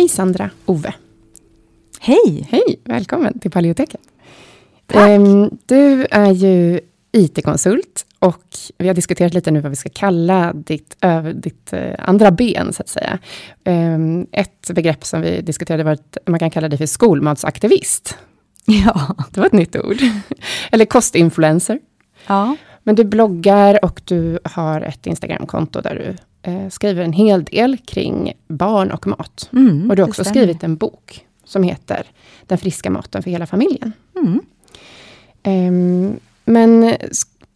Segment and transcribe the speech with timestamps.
[0.00, 0.94] Hej Sandra Ove.
[2.00, 2.48] Hej!
[2.50, 4.00] Hej, välkommen till Paleoteket.
[4.86, 5.08] Tack.
[5.08, 6.80] Ehm, du är ju
[7.12, 8.44] IT-konsult och
[8.78, 10.96] vi har diskuterat lite nu vad vi ska kalla ditt,
[11.34, 13.18] ditt eh, andra ben, så att säga.
[13.64, 18.18] Ehm, ett begrepp som vi diskuterade var att man kan kalla dig för skolmatsaktivist.
[18.64, 19.16] Ja.
[19.30, 19.98] Det var ett nytt ord.
[20.72, 21.78] Eller kostinfluencer.
[22.26, 22.56] ja.
[22.82, 27.78] Men du bloggar och du har ett Instagramkonto där du eh, skriver en hel del
[27.78, 29.48] kring barn och mat.
[29.52, 32.06] Mm, och du har också skrivit en bok som heter
[32.46, 33.92] Den friska maten för hela familjen.
[34.16, 34.40] Mm.
[35.42, 36.94] Ehm, men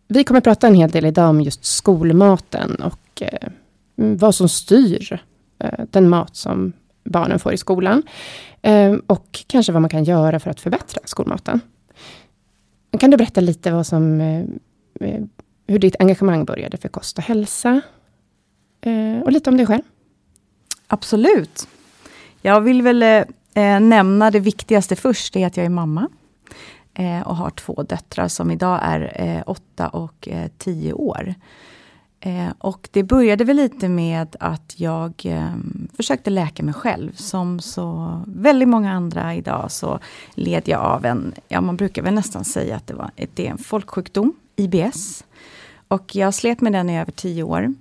[0.08, 3.48] vi kommer prata en hel del idag om just skolmaten och eh,
[3.94, 5.22] vad som styr
[5.58, 6.72] eh, den mat som
[7.04, 8.02] barnen får i skolan.
[8.62, 11.60] Ehm, och kanske vad man kan göra för att förbättra skolmaten.
[13.00, 14.44] Kan du berätta lite vad som, eh,
[15.00, 15.24] eh,
[15.66, 17.80] hur ditt engagemang började för kost och hälsa?
[18.84, 19.82] Eh, och lite om dig själv.
[20.86, 21.68] Absolut.
[22.42, 23.24] Jag vill väl eh,
[23.54, 26.08] eh, nämna det viktigaste först, det är att jag är mamma.
[26.94, 31.34] Eh, och har två döttrar som idag är eh, åtta och eh, tio år.
[32.20, 35.54] Eh, och det började väl lite med att jag eh,
[35.96, 37.12] försökte läka mig själv.
[37.12, 39.98] Som så väldigt många andra idag så
[40.34, 43.50] led jag av en, ja man brukar väl nästan säga att det, var, det är
[43.50, 45.24] en folksjukdom, IBS.
[45.88, 47.74] Och jag slet med den i över tio år.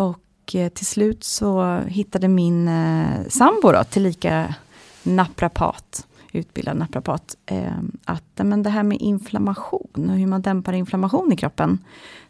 [0.00, 4.54] Och eh, till slut så hittade min eh, sambo, då, tillika
[5.02, 7.72] naprapat, utbildad naprapat, eh,
[8.04, 11.78] att men det här med inflammation och hur man dämpar inflammation i kroppen.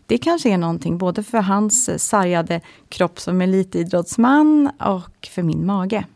[0.06, 6.06] Det kanske är någonting både för hans sargade kropp som elitidrottsman och för min mage.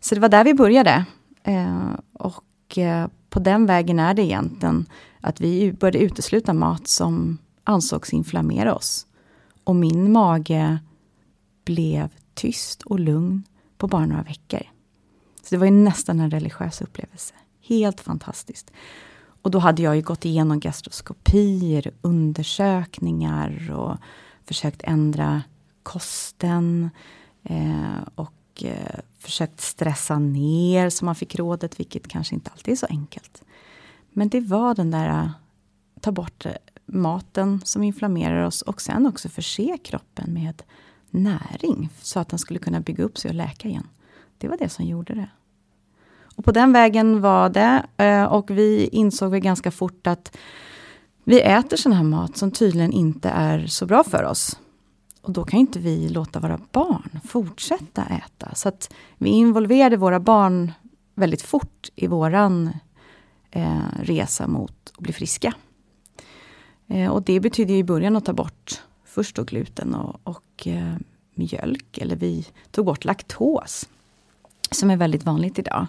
[0.00, 1.04] Så det var där vi började.
[1.42, 4.86] Eh, och eh, på den vägen är det egentligen
[5.20, 9.05] att vi började utesluta mat som ansågs inflammera oss.
[9.66, 10.78] Och min mage
[11.64, 13.42] blev tyst och lugn
[13.78, 14.62] på bara några veckor.
[15.42, 17.34] Så det var ju nästan en religiös upplevelse.
[17.62, 18.70] Helt fantastiskt.
[19.42, 23.96] Och då hade jag ju gått igenom gastroskopier, undersökningar och
[24.44, 25.42] försökt ändra
[25.82, 26.90] kosten.
[27.42, 32.76] Eh, och eh, försökt stressa ner så man fick rådet, vilket kanske inte alltid är
[32.76, 33.42] så enkelt.
[34.10, 35.30] Men det var den där, eh,
[36.00, 36.52] ta bort eh,
[36.86, 40.62] maten som inflammerar oss och sen också förse kroppen med
[41.10, 43.88] näring så att den skulle kunna bygga upp sig och läka igen.
[44.38, 45.28] Det var det som gjorde det.
[46.36, 47.86] och på den vägen var det.
[47.96, 50.36] Eh, och vi insåg väl ganska fort att
[51.24, 54.58] vi äter sån här mat som tydligen inte är så bra för oss.
[55.22, 58.54] Och då kan inte vi låta våra barn fortsätta äta.
[58.54, 60.72] Så att vi involverade våra barn
[61.14, 62.70] väldigt fort i våran
[63.50, 65.54] eh, resa mot att bli friska.
[66.88, 70.94] Eh, och det betyder i början att ta bort först då gluten och, och eh,
[71.34, 71.98] mjölk.
[71.98, 73.88] Eller vi tog bort laktos.
[74.70, 75.86] Som är väldigt vanligt idag.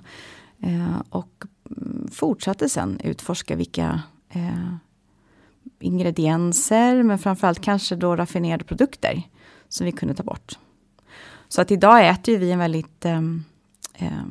[0.60, 1.44] Eh, och
[1.78, 4.76] mm, fortsatte sen utforska vilka eh,
[5.80, 9.24] ingredienser, men framförallt kanske då raffinerade produkter
[9.70, 10.58] som vi kunde ta bort.
[11.48, 13.22] Så att idag äter vi en väldigt eh,
[13.94, 14.24] eh,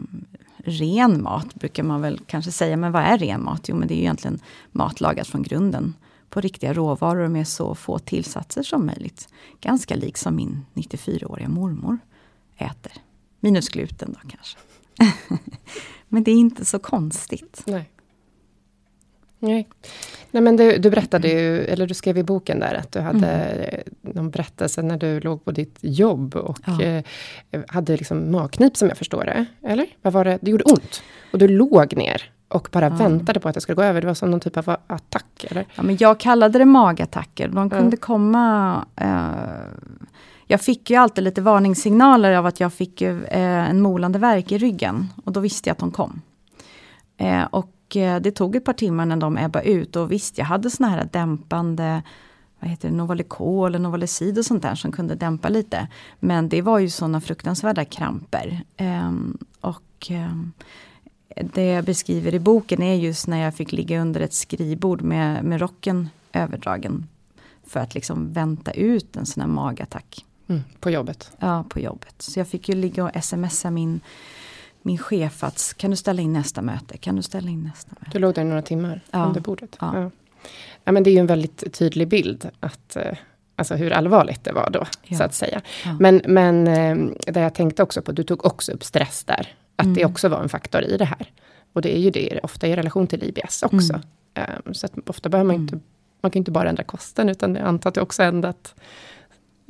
[0.57, 2.77] ren mat, brukar man väl kanske säga.
[2.77, 3.69] Men vad är ren mat?
[3.69, 4.39] Jo, men det är egentligen
[4.73, 5.95] mat lagad från grunden.
[6.31, 9.28] På riktiga råvaror med så få tillsatser som möjligt.
[9.61, 11.99] Ganska lik som min 94-åriga mormor
[12.56, 12.93] äter.
[13.40, 14.58] Minus gluten då kanske.
[16.08, 17.62] men det är inte så konstigt.
[17.67, 17.90] Nej.
[19.38, 19.69] Nej.
[20.31, 23.29] Nej men du, du, berättade ju, eller du skrev i boken där att du hade
[23.29, 23.83] mm.
[24.03, 26.83] någon berättelse när du låg på ditt jobb och ja.
[26.83, 27.05] eh,
[27.69, 29.47] hade liksom magknip som jag förstår det.
[29.62, 29.87] Eller?
[30.03, 30.38] Vad var det?
[30.43, 31.03] Det gjorde ont.
[31.33, 32.94] Och du låg ner och bara ja.
[32.94, 34.00] väntade på att det skulle gå över.
[34.00, 35.67] Det var som någon typ av attack, eller?
[35.75, 37.49] Ja, men jag kallade det magattacker.
[37.49, 38.00] De kunde ja.
[38.00, 38.85] komma...
[38.97, 39.31] Eh,
[40.47, 44.59] jag fick ju alltid lite varningssignaler av att jag fick eh, en molande verk i
[44.59, 45.09] ryggen.
[45.25, 46.23] Och då visste jag att de kom.
[47.17, 49.97] Eh, och det tog ett par timmar när de ebbade ut.
[49.97, 52.03] Och visst, jag hade såna här dämpande
[52.61, 55.88] vad heter det, Novalucol eller Novalucid och sånt där som kunde dämpa lite.
[56.21, 58.65] Men det var ju såna fruktansvärda kramper.
[58.79, 60.53] Um, och um,
[61.55, 65.44] det jag beskriver i boken är just när jag fick ligga under ett skrivbord med,
[65.44, 67.06] med rocken överdragen.
[67.67, 70.25] För att liksom vänta ut en sån här magattack.
[70.49, 71.31] Mm, på jobbet?
[71.38, 72.15] Ja, på jobbet.
[72.19, 74.00] Så jag fick ju ligga och smsa min
[74.87, 76.97] min chef att kan du ställa in nästa möte?
[76.99, 78.11] Kan du ställa in nästa möte?
[78.12, 79.25] Du låg där några timmar ja.
[79.25, 79.77] under bordet?
[79.81, 79.99] Ja.
[80.00, 80.11] ja.
[80.85, 80.93] ja.
[80.93, 82.50] men det är ju en väldigt tydlig bild.
[82.61, 83.12] att eh,
[83.59, 85.17] Alltså hur allvarligt det var då, ja.
[85.17, 85.62] så att säga.
[86.00, 89.55] Men, men eh, det jag tänkte också på, du tog också upp stress där.
[89.77, 89.94] Att mm.
[89.94, 91.33] det också var en faktor i det här.
[91.73, 94.00] Och det är ju det ofta i relation till IBS också.
[94.35, 94.50] Mm.
[94.67, 95.62] Um, så att ofta behöver man mm.
[95.62, 95.79] inte,
[96.21, 98.75] man kan inte bara ändra kosten, utan jag antar att du också ändrat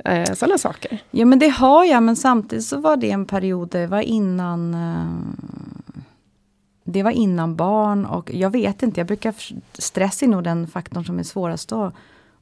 [0.07, 1.01] eh, sådana saker.
[1.11, 4.73] Ja men det har jag, men samtidigt så var det en period, det var innan
[4.73, 5.05] eh,
[6.83, 9.35] det var innan barn och jag vet inte, jag brukar,
[9.73, 11.93] stress är nog den faktorn som är svårast att,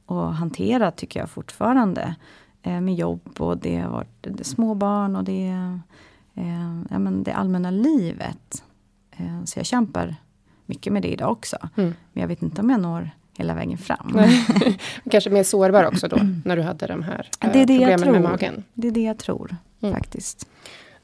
[0.06, 2.14] att hantera tycker jag fortfarande.
[2.66, 5.48] Eh, med jobb och det har varit det små barn och det,
[6.34, 8.64] eh, ja, men det allmänna livet.
[9.10, 10.16] Eh, så jag kämpar
[10.66, 11.56] mycket med det idag också.
[11.76, 11.94] Mm.
[12.12, 14.20] Men jag vet inte om jag når hela vägen fram.
[15.10, 18.22] Kanske mer sårbar också då, när du hade de här det är det problemen med
[18.22, 18.64] magen.
[18.74, 19.94] Det är det jag tror, mm.
[19.94, 20.48] faktiskt.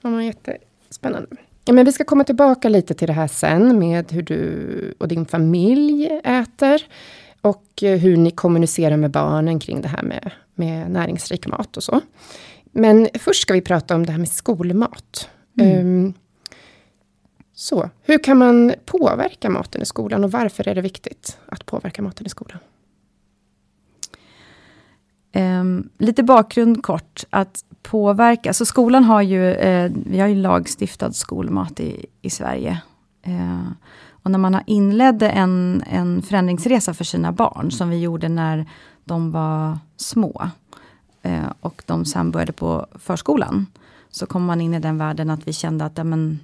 [0.00, 1.26] Ja, men jättespännande.
[1.64, 5.08] Ja, men vi ska komma tillbaka lite till det här sen, med hur du och
[5.08, 6.82] din familj äter.
[7.40, 11.82] Och eh, hur ni kommunicerar med barnen kring det här med, med näringsrik mat och
[11.82, 12.00] så.
[12.72, 15.28] Men först ska vi prata om det här med skolmat.
[15.60, 15.86] Mm.
[15.86, 16.14] Um,
[17.62, 22.02] så, hur kan man påverka maten i skolan och varför är det viktigt att påverka
[22.02, 22.58] maten i skolan?
[25.34, 31.12] Um, lite bakgrund kort, att påverka, så skolan har ju, uh, vi har ju lagstiftad
[31.12, 32.82] skolmat i, i Sverige.
[33.28, 33.70] Uh,
[34.10, 38.66] och när man har inledde en, en förändringsresa för sina barn, som vi gjorde när
[39.04, 40.50] de var små,
[41.26, 43.66] uh, och de sen började på förskolan,
[44.10, 46.40] så kom man in i den världen att vi kände att, ja, men,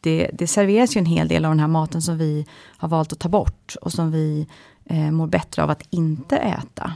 [0.00, 3.12] det, det serveras ju en hel del av den här maten som vi har valt
[3.12, 4.46] att ta bort och som vi
[4.84, 6.92] eh, mår bättre av att inte äta.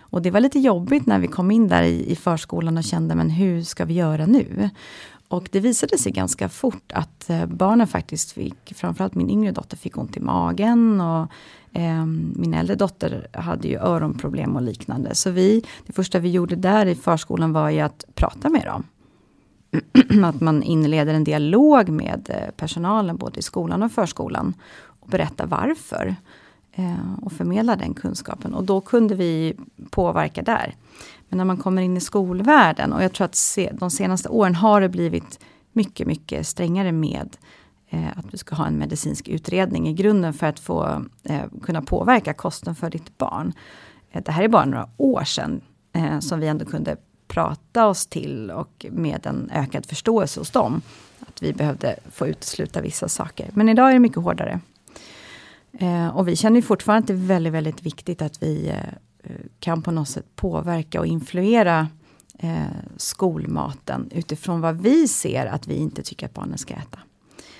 [0.00, 3.14] Och det var lite jobbigt när vi kom in där i, i förskolan och kände,
[3.14, 4.70] men hur ska vi göra nu?
[5.28, 9.76] Och det visade sig ganska fort att eh, barnen faktiskt fick, framförallt min yngre dotter
[9.76, 11.28] fick ont i magen och
[11.72, 12.06] eh,
[12.36, 15.14] min äldre dotter hade ju öronproblem och liknande.
[15.14, 18.84] Så vi, det första vi gjorde där i förskolan var ju att prata med dem.
[20.24, 24.54] att man inleder en dialog med eh, personalen både i skolan och förskolan.
[25.00, 26.16] Och berättar varför.
[26.72, 28.54] Eh, och förmedla den kunskapen.
[28.54, 29.56] Och då kunde vi
[29.90, 30.74] påverka där.
[31.28, 34.54] Men när man kommer in i skolvärlden, och jag tror att se, de senaste åren
[34.54, 35.40] har det blivit
[35.72, 37.36] mycket, mycket strängare med
[37.88, 41.82] eh, att du ska ha en medicinsk utredning i grunden för att få eh, kunna
[41.82, 43.52] påverka kosten för ditt barn.
[44.10, 45.60] Eh, det här är bara några år sedan
[45.92, 46.96] eh, som vi ändå kunde
[47.32, 50.82] prata oss till och med en ökad förståelse hos dem.
[51.20, 53.50] Att vi behövde få utesluta vissa saker.
[53.54, 54.60] Men idag är det mycket hårdare.
[55.72, 59.82] Eh, och vi känner fortfarande att det är väldigt, väldigt viktigt att vi eh, kan
[59.82, 61.88] på något sätt påverka och influera
[62.38, 62.62] eh,
[62.96, 66.98] skolmaten utifrån vad vi ser att vi inte tycker att barnen ska äta.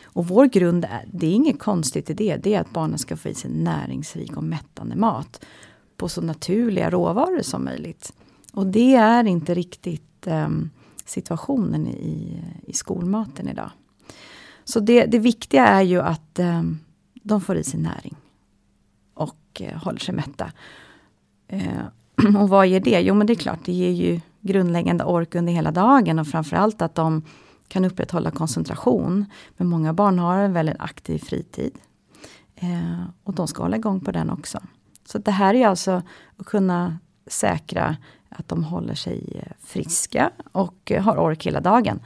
[0.05, 3.17] Och vår grund är, det är inget konstigt i det, det är att barnen ska
[3.17, 5.45] få i sig näringsrik och mättande mat
[5.97, 8.13] på så naturliga råvaror som möjligt.
[8.53, 10.71] Och det är inte riktigt um,
[11.05, 13.71] situationen i, i skolmaten idag.
[14.65, 16.79] Så det, det viktiga är ju att um,
[17.23, 18.17] de får i sig näring
[19.15, 20.53] och uh, håller sig mätta.
[21.53, 23.01] Uh, och vad ger det?
[23.01, 26.83] Jo men det är klart, det ger ju grundläggande ork under hela dagen och framförallt
[26.83, 27.23] att de
[27.69, 29.25] kan upprätthålla koncentration.
[29.57, 31.79] Men många barn har en väldigt aktiv fritid.
[32.55, 34.61] Eh, och de ska hålla igång på den också.
[35.05, 36.03] Så det här är alltså
[36.37, 37.97] att kunna säkra
[38.37, 42.01] att de håller sig eh, friska och eh, har ork hela dagen.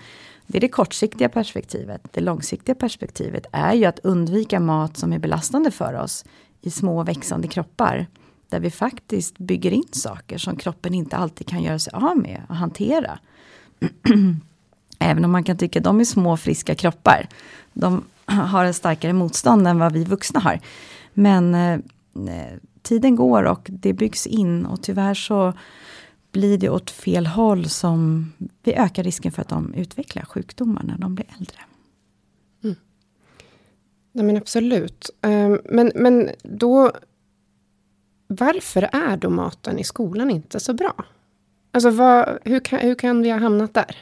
[0.47, 2.03] Det är det kortsiktiga perspektivet.
[2.11, 6.25] Det långsiktiga perspektivet är ju att undvika mat som är belastande för oss
[6.61, 8.07] i små växande kroppar.
[8.49, 12.43] Där vi faktiskt bygger in saker som kroppen inte alltid kan göra sig av med
[12.49, 13.19] och hantera.
[14.99, 17.29] Även om man kan tycka att de är små friska kroppar.
[17.73, 20.61] De har en starkare motstånd än vad vi vuxna har.
[21.15, 21.73] Men eh,
[22.29, 25.53] eh tiden går och det byggs in och tyvärr så
[26.37, 30.99] blir det åt fel håll som vi ökar risken för att de utvecklar sjukdomar när
[30.99, 31.59] de blir äldre.
[32.65, 32.77] Mm.
[34.13, 35.11] Ja, men absolut.
[35.23, 36.93] Um, men, men då...
[38.29, 41.05] Varför är då maten i skolan inte så bra?
[41.73, 43.97] Alltså vad, hur, kan, hur kan vi ha hamnat där?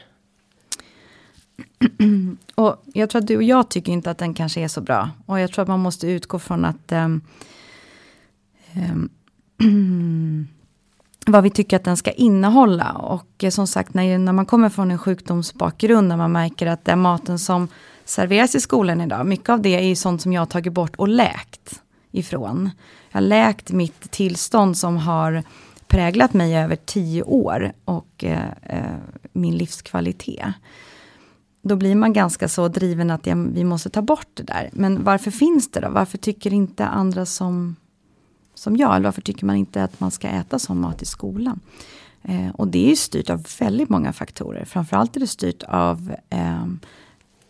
[2.55, 5.09] och jag tror att du och jag tycker inte att den kanske är så bra.
[5.25, 7.21] Och jag tror att man måste utgå från att um,
[8.75, 9.09] um,
[11.25, 12.91] vad vi tycker att den ska innehålla.
[12.91, 16.85] Och eh, som sagt, när, när man kommer från en sjukdomsbakgrund, när man märker att
[16.85, 17.67] den maten som
[18.05, 20.95] serveras i skolan idag, mycket av det är ju sånt som jag har tagit bort
[20.95, 22.69] och läkt ifrån.
[23.11, 25.43] Jag har läkt mitt tillstånd som har
[25.87, 28.97] präglat mig i över tio år och eh, eh,
[29.33, 30.53] min livskvalitet.
[31.61, 34.69] Då blir man ganska så driven att ja, vi måste ta bort det där.
[34.73, 35.89] Men varför finns det då?
[35.89, 37.75] Varför tycker inte andra som
[38.55, 38.95] som jag?
[38.95, 41.59] Eller varför tycker man inte att man ska äta sån mat i skolan?
[42.23, 44.65] Eh, och det är styrt av väldigt många faktorer.
[44.65, 46.65] Framförallt är det styrt av eh,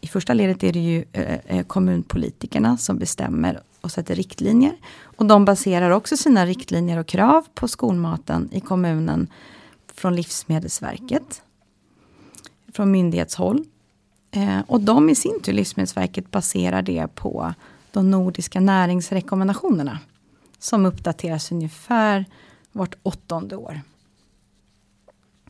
[0.05, 4.75] i första ledet är det ju eh, eh, kommunpolitikerna som bestämmer och sätter riktlinjer.
[5.03, 9.27] Och de baserar också sina riktlinjer och krav på skolmaten i kommunen
[9.93, 11.41] från Livsmedelsverket.
[12.73, 13.63] Från myndighetshåll.
[14.31, 17.53] Eh, och de i sin tur, Livsmedelsverket, baserar det på
[17.91, 19.99] de nordiska näringsrekommendationerna
[20.65, 22.25] som uppdateras ungefär
[22.71, 23.81] vart åttonde år.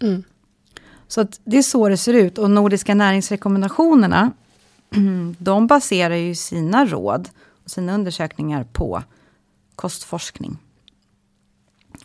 [0.01, 0.23] Mm.
[1.07, 2.37] Så det är så det ser ut.
[2.37, 4.31] Och Nordiska näringsrekommendationerna,
[5.37, 7.29] de baserar ju sina råd
[7.63, 9.03] och sina undersökningar på
[9.75, 10.57] kostforskning.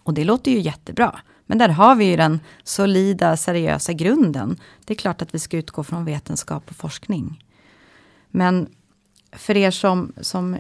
[0.03, 1.21] Och det låter ju jättebra.
[1.47, 4.57] Men där har vi ju den solida, seriösa grunden.
[4.85, 7.45] Det är klart att vi ska utgå från vetenskap och forskning.
[8.29, 8.69] Men
[9.33, 10.55] för er som, som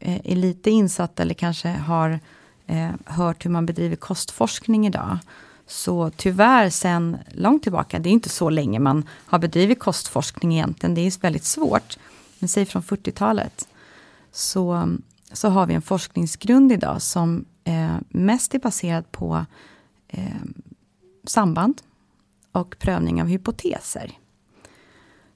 [0.00, 2.20] eh, är lite insatta eller kanske har
[2.66, 5.18] eh, hört hur man bedriver kostforskning idag.
[5.66, 10.94] Så tyvärr sen långt tillbaka, det är inte så länge man har bedrivit kostforskning egentligen,
[10.94, 11.98] det är väldigt svårt.
[12.38, 13.68] Men säg från 40-talet.
[14.32, 14.96] Så,
[15.32, 19.46] så har vi en forskningsgrund idag som eh, mest är baserad på
[20.08, 20.42] eh,
[21.24, 21.82] samband
[22.52, 24.12] och prövning av hypoteser.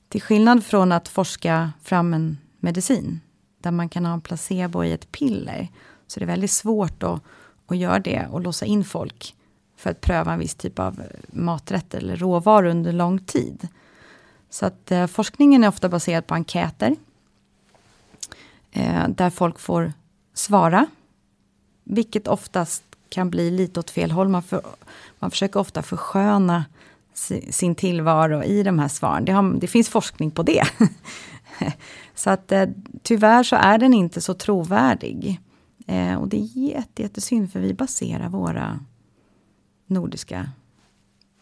[0.08, 3.20] Till skillnad från att forska fram en medicin,
[3.58, 5.68] där man kan ha en placebo i ett piller,
[6.06, 7.22] så det är väldigt svårt att,
[7.66, 9.34] att göra det och låsa in folk
[9.76, 13.68] för att pröva en viss typ av eh, maträtt eller råvaror under lång tid.
[14.50, 16.96] Så att eh, forskningen är ofta baserad på enkäter.
[18.72, 19.92] Eh, där folk får
[20.34, 20.86] svara.
[21.84, 24.28] Vilket oftast kan bli lite åt fel håll.
[24.28, 24.62] Man, för,
[25.18, 26.64] man försöker ofta försköna
[27.14, 29.24] si, sin tillvaro i de här svaren.
[29.24, 30.64] Det, har, det finns forskning på det.
[32.14, 32.68] Så att eh,
[33.02, 35.40] tyvärr så är den inte så trovärdig.
[35.86, 38.80] Eh, och det är jätte, jättesynd för vi baserar våra
[39.86, 40.50] nordiska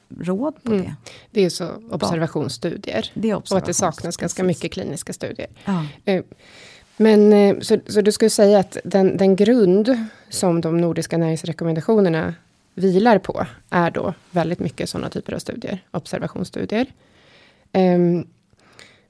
[0.08, 0.84] råd på mm.
[0.84, 0.94] det.
[1.30, 3.10] Det är så observationsstudier.
[3.14, 5.48] Det är och att det saknas ganska mycket kliniska studier.
[5.64, 5.86] Ja.
[6.04, 6.24] Eh,
[6.96, 12.34] men så, så du skulle säga att den, den grund som de nordiska näringsrekommendationerna
[12.74, 16.86] vilar på är då väldigt mycket sådana typer av studier, observationsstudier.
[17.72, 18.26] Um,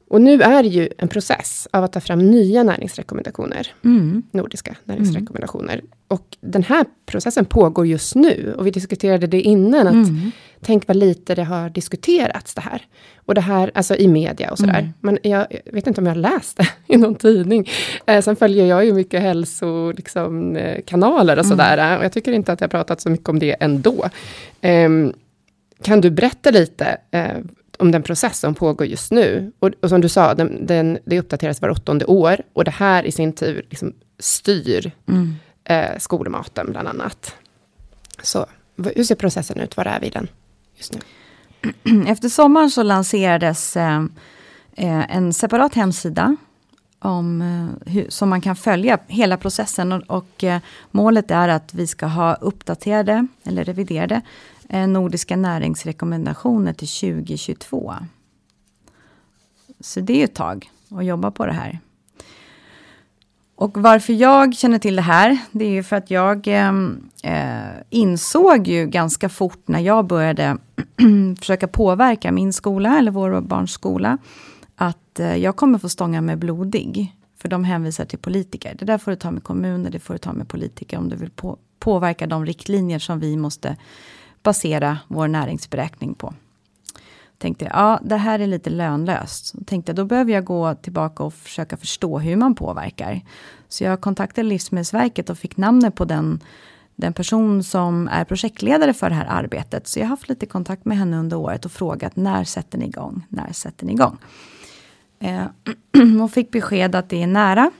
[0.08, 3.74] och nu är det ju en process av att ta fram nya näringsrekommendationer.
[3.84, 4.22] Mm.
[4.30, 5.74] Nordiska näringsrekommendationer.
[5.74, 5.86] Mm.
[6.08, 8.54] Och den här processen pågår just nu.
[8.58, 9.86] Och vi diskuterade det innan.
[9.86, 10.30] att mm.
[10.60, 12.82] Tänk vad lite det har diskuterats det här.
[13.16, 14.78] Och det här, alltså i media och sådär.
[14.78, 14.92] Mm.
[15.00, 17.68] Men jag, jag, vet inte om jag har läst det i någon tidning.
[18.06, 21.58] Eh, sen följer jag ju mycket hälsokanaler liksom, eh, kanaler och mm.
[21.58, 21.98] sådär.
[21.98, 24.04] Och jag tycker inte att jag pratat så mycket om det ändå.
[24.60, 24.88] Eh,
[25.82, 27.36] kan du berätta lite eh,
[27.78, 29.52] om den process som pågår just nu.
[29.58, 32.42] Och, och som du sa, den, den, det uppdateras var åttonde år.
[32.52, 35.34] Och det här i sin tur liksom styr mm.
[35.64, 37.34] eh, skolmaten bland annat.
[38.22, 38.46] Så
[38.94, 39.76] hur ser processen ut?
[39.76, 40.28] Var är vi i den
[40.76, 41.00] just nu?
[42.10, 44.04] Efter sommaren så lanserades eh,
[44.76, 46.36] eh, en separat hemsida
[46.98, 49.92] om, eh, hur, som man kan följa hela processen.
[49.92, 54.20] Och, och eh, målet är att vi ska ha uppdaterade eller reviderade
[54.68, 57.94] Eh, nordiska näringsrekommendationer till 2022.
[59.80, 61.78] Så det är ett tag att jobba på det här.
[63.56, 67.82] Och varför jag känner till det här, det är ju för att jag ehm, eh,
[67.90, 70.56] insåg ju ganska fort när jag började
[71.38, 74.18] försöka påverka min skola, eller vår barns skola,
[74.76, 77.12] att eh, jag kommer få stånga mig blodig.
[77.38, 78.74] För de hänvisar till politiker.
[78.78, 81.16] Det där får du ta med kommuner, det får du ta med politiker om du
[81.16, 83.76] vill på, påverka de riktlinjer som vi måste
[84.46, 86.34] basera vår näringsberäkning på.
[87.38, 89.54] Tänkte jag, ja det här är lite lönlöst.
[89.66, 93.20] Tänkte då behöver jag gå tillbaka och försöka förstå hur man påverkar.
[93.68, 96.40] Så jag kontaktade Livsmedelsverket och fick namnet på den,
[96.96, 99.86] den person som är projektledare för det här arbetet.
[99.86, 102.86] Så jag har haft lite kontakt med henne under året och frågat när sätter ni
[102.86, 103.26] igång?
[103.28, 104.16] När sätter ni igång?
[105.18, 105.44] Eh,
[106.22, 107.70] och fick besked att det är nära.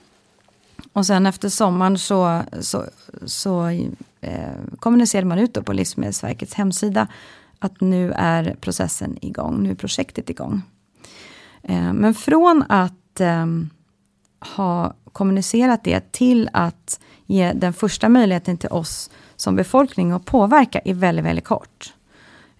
[0.92, 2.84] Och sen efter sommaren så, så,
[3.26, 3.70] så
[4.26, 7.08] eh, kommunicerade man ut då på Livsmedelsverkets hemsida
[7.58, 10.62] att nu är processen igång, nu är projektet igång.
[11.62, 13.46] Eh, men från att eh,
[14.56, 20.80] ha kommunicerat det till att ge den första möjligheten till oss som befolkning att påverka
[20.84, 21.94] är väldigt, väldigt kort.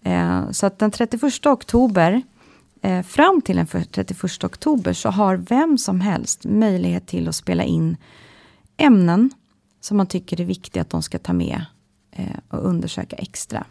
[0.03, 2.23] Eh, så att den 31 oktober
[2.83, 7.65] eh, fram till den 31 oktober så har vem som helst möjlighet till att spela
[7.65, 7.97] in
[8.77, 9.31] ämnen
[9.87, 11.65] som man tycker är viktiga att de ska ta med
[12.13, 13.65] eh, och undersöka extra.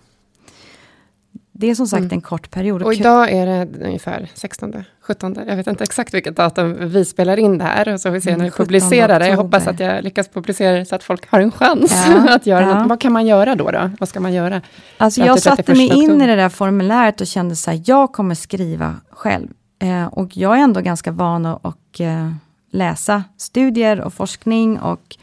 [1.52, 2.12] Det är som sagt mm.
[2.12, 2.82] en kort period.
[2.82, 7.38] Och idag är det ungefär 16, 17, jag vet inte exakt vilket datum vi spelar
[7.38, 7.94] in det här.
[7.94, 9.28] Och så får vi se när vi mm, publicerar det.
[9.28, 12.46] Jag hoppas att jag lyckas publicera det så att folk har en chans ja, att
[12.46, 12.80] göra ja.
[12.80, 12.90] något.
[12.90, 13.72] Vad kan man göra då?
[13.72, 13.92] då?
[14.00, 14.62] Vad ska man göra?
[14.98, 18.36] Alltså jag satte mig in i det där formuläret och kände så här, jag kommer
[18.36, 19.48] skriva själv.
[19.80, 22.32] Eh, och jag är ändå ganska van att och, eh,
[22.72, 25.18] läsa studier och forskning och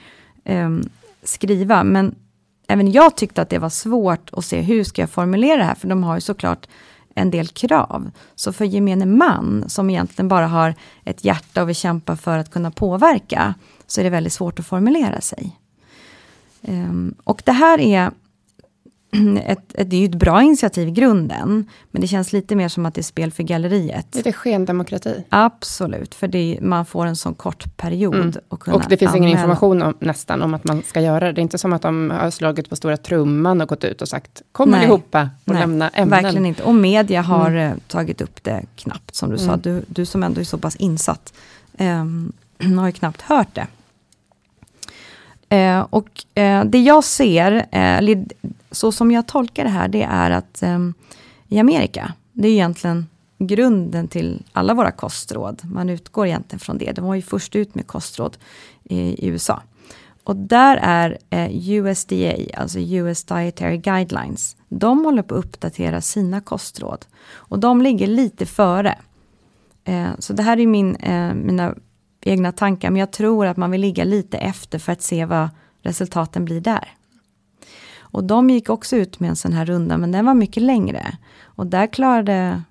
[0.45, 0.71] eh,
[1.23, 1.85] skriva.
[1.85, 2.15] Men
[2.69, 5.75] även jag tyckte att det var svårt att se hur ska jag formulera det här,
[5.75, 6.67] för de har ju såklart
[7.15, 8.11] en del krav.
[8.35, 10.75] Så för gemene man, som egentligen bara har
[11.05, 13.55] ett hjärta och vill kämpa för att kunna påverka,
[13.87, 15.59] så är det väldigt svårt att formulera sig.
[16.61, 18.11] Um, och det här är
[19.47, 22.69] ett, ett, det är ju ett bra initiativ i grunden, men det känns lite mer
[22.69, 24.27] som att det är spel för galleriet.
[24.27, 25.25] Är skendemokrati.
[25.29, 28.15] Absolut, för det, man får en sån kort period.
[28.15, 28.33] Mm.
[28.49, 29.27] Och, och det finns anmäla.
[29.27, 31.33] ingen information om, nästan om att man ska göra det.
[31.33, 34.09] Det är inte som att de har slagit på stora trumman och gått ut och
[34.09, 36.23] sagt kom allihopa och Nej, lämna ämnen.
[36.23, 36.63] Verkligen inte.
[36.63, 37.81] Och media har mm.
[37.89, 39.47] Tagit upp det knappt, som du mm.
[39.47, 39.57] sa.
[39.57, 41.33] Du, du som ändå är så pass insatt,
[41.79, 42.33] um,
[42.79, 43.67] har ju knappt hört det.
[45.53, 48.19] Eh, och eh, det jag ser, eh,
[48.71, 50.95] så som jag tolkar det här, det är att ehm,
[51.49, 53.07] i Amerika, det är egentligen
[53.39, 55.63] grunden till alla våra kostråd.
[55.65, 56.93] Man utgår egentligen från det.
[56.93, 58.37] De var ju först ut med kostråd
[58.85, 59.63] i, i USA.
[60.25, 66.41] Och där är eh, USDA, alltså US Dietary Guidelines, de håller på att uppdatera sina
[66.41, 67.05] kostråd.
[67.31, 68.99] Och de ligger lite före.
[69.85, 71.75] Eh, så det här är min, eh, mina
[72.27, 75.49] egna tankar, men jag tror att man vill ligga lite efter för att se vad
[75.83, 76.89] resultaten blir där.
[77.99, 81.19] Och de gick också ut med en sån här runda, men den var mycket längre.
[81.43, 82.63] Och där klarade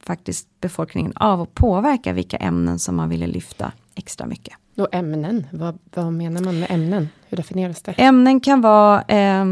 [0.00, 4.54] faktiskt befolkningen av att påverka vilka ämnen som man ville lyfta extra mycket.
[4.76, 7.08] Och ämnen, vad, vad menar man med ämnen?
[7.28, 7.92] Hur definieras det?
[7.92, 9.44] Ämnen kan vara eh,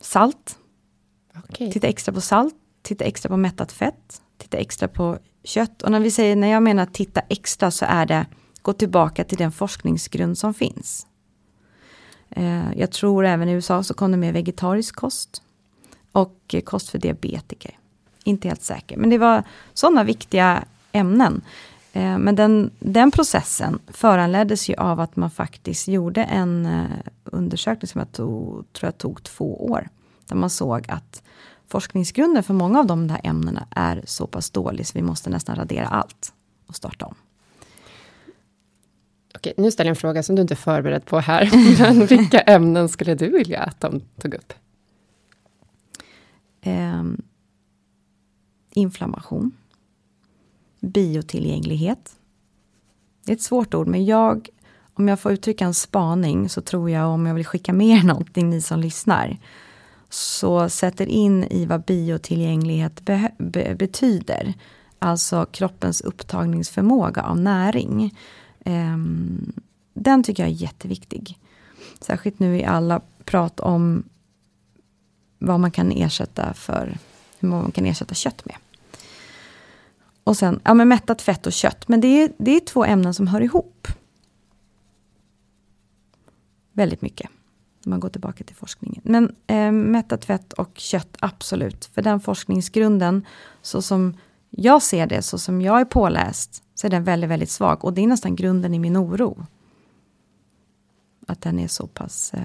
[0.00, 0.58] salt.
[1.48, 1.72] Okay.
[1.72, 5.82] Titta extra på salt, titta extra på mättat fett, titta extra på kött.
[5.82, 8.26] Och när vi säger, när jag menar titta extra så är det
[8.62, 11.06] gå tillbaka till den forskningsgrund som finns.
[12.30, 15.42] Eh, jag tror även i USA så kom det med vegetarisk kost.
[16.12, 17.78] Och kost för diabetiker.
[18.24, 19.44] Inte helt säker, men det var
[19.74, 21.42] sådana viktiga ämnen.
[21.92, 26.84] Eh, men den, den processen föranleddes ju av att man faktiskt gjorde en eh,
[27.24, 29.88] undersökning som jag tog, tror jag tog två år.
[30.26, 31.22] Där man såg att
[31.68, 35.56] forskningsgrunden för många av de där ämnena är så pass dålig så vi måste nästan
[35.56, 36.32] radera allt
[36.66, 37.14] och starta om.
[39.40, 41.50] Okej, nu ställer jag en fråga som du inte är förberedd på här.
[41.80, 44.52] Men vilka ämnen skulle du vilja att de tog upp?
[46.64, 47.22] Um,
[48.70, 49.52] inflammation.
[50.80, 52.16] Biotillgänglighet.
[53.24, 54.48] Det är ett svårt ord, men jag,
[54.94, 58.50] om jag får uttrycka en spaning, så tror jag om jag vill skicka med någonting,
[58.50, 59.38] ni som lyssnar,
[60.08, 64.54] så sätter in i vad biotillgänglighet be, be, betyder,
[64.98, 68.14] alltså kroppens upptagningsförmåga av näring.
[68.64, 69.52] Ehm,
[69.94, 71.38] den tycker jag är jätteviktig.
[72.00, 74.02] Särskilt nu i alla prat om
[75.38, 76.98] vad man kan ersätta för,
[77.38, 78.56] hur man kan ersätta kött med.
[80.24, 83.14] Och sen, ja men mättat fett och kött, men det är, det är två ämnen
[83.14, 83.88] som hör ihop.
[86.72, 87.30] Väldigt mycket.
[87.84, 89.02] Om man går tillbaka till forskningen.
[89.04, 91.84] Men eh, mättat fett och kött, absolut.
[91.84, 93.26] För den forskningsgrunden,
[93.62, 94.16] så som
[94.50, 97.84] jag ser det, så som jag är påläst, så är den väldigt, väldigt svag.
[97.84, 99.46] Och det är nästan grunden i min oro.
[101.26, 102.40] Att den är så pass eh,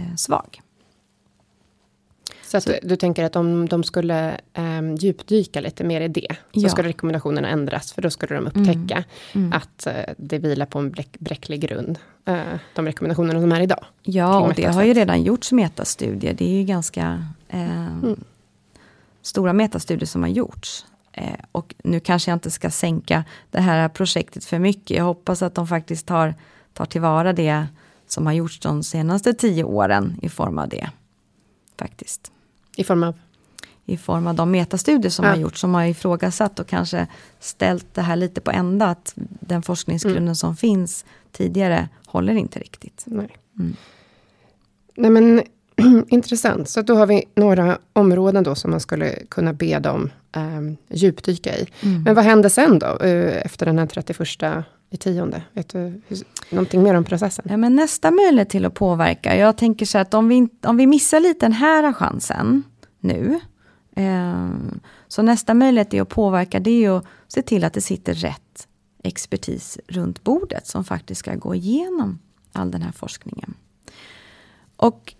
[0.00, 0.60] eh svag.
[2.50, 6.26] Så, att så du tänker att om de skulle um, djupdyka lite mer i det,
[6.30, 6.68] så ja.
[6.68, 9.46] skulle rekommendationerna ändras, för då skulle de upptäcka mm.
[9.46, 9.52] Mm.
[9.52, 13.84] att uh, det vilar på en bräck, bräcklig grund, uh, de rekommendationerna som är idag.
[14.02, 18.24] Ja, och det har ju redan gjorts metastudier, det är ju ganska uh, mm.
[19.22, 20.84] stora metastudier som har gjorts.
[21.12, 25.42] Eh, och nu kanske jag inte ska sänka det här projektet för mycket, jag hoppas
[25.42, 26.34] att de faktiskt tar,
[26.72, 27.66] tar tillvara det
[28.06, 30.90] som har gjorts de senaste tio åren i form av det.
[31.78, 32.32] Faktiskt.
[32.76, 33.14] I form av?
[33.84, 35.30] I form av de metastudier som ja.
[35.30, 37.06] har gjorts, som har ifrågasatt och kanske
[37.40, 40.34] ställt det här lite på ända, att den forskningsgrunden mm.
[40.34, 43.04] som finns tidigare håller inte riktigt.
[43.06, 43.76] Nej, mm.
[44.94, 45.42] Nej men
[46.08, 46.68] intressant.
[46.68, 51.56] Så då har vi några områden då som man skulle kunna be dem um, djupdyka
[51.58, 51.66] i.
[51.80, 52.02] Mm.
[52.02, 55.42] Men vad händer sen då, uh, efter den här 31 i tionde?
[55.52, 56.18] Vet du hur,
[56.50, 57.44] någonting mer om processen?
[57.48, 60.86] Ja, men nästa möjlighet till att påverka, jag tänker så att om vi, om vi
[60.86, 62.62] missar lite den här chansen
[63.00, 63.40] nu,
[63.96, 64.48] eh,
[65.08, 68.68] så nästa möjlighet är att påverka, det är att se till att det sitter rätt
[69.02, 72.18] expertis runt bordet, som faktiskt ska gå igenom
[72.52, 73.54] all den här forskningen.
[74.76, 75.14] Och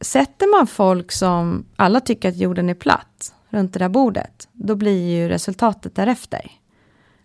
[0.00, 4.76] sätter man folk som alla tycker att jorden är platt runt det där bordet, då
[4.76, 6.50] blir ju resultatet därefter.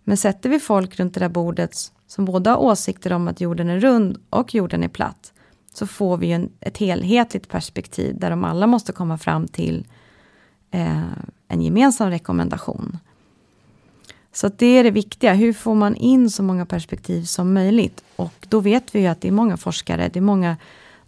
[0.03, 1.75] Men sätter vi folk runt det där bordet
[2.07, 5.33] som både har åsikter om att jorden är rund och jorden är platt,
[5.73, 9.87] så får vi en, ett helhetligt perspektiv där de alla måste komma fram till
[10.71, 11.01] eh,
[11.47, 12.97] en gemensam rekommendation.
[14.31, 18.03] Så det är det viktiga, hur får man in så många perspektiv som möjligt?
[18.15, 20.57] Och då vet vi ju att det är många forskare, det är många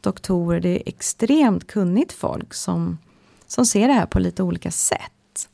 [0.01, 2.97] doktorer, det är extremt kunnigt folk som,
[3.47, 5.49] som ser det här på lite olika sätt.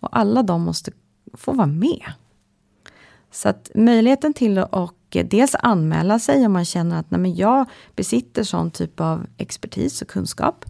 [0.00, 0.90] Och alla de måste
[1.34, 2.12] få vara med.
[3.30, 7.34] Så att möjligheten till att eh, dels anmäla sig om man känner att nej men
[7.34, 10.64] jag besitter sån typ av expertis och kunskap.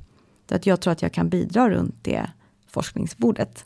[0.50, 2.30] Att jag tror att jag kan bidra runt det
[2.66, 3.64] forskningsbordet.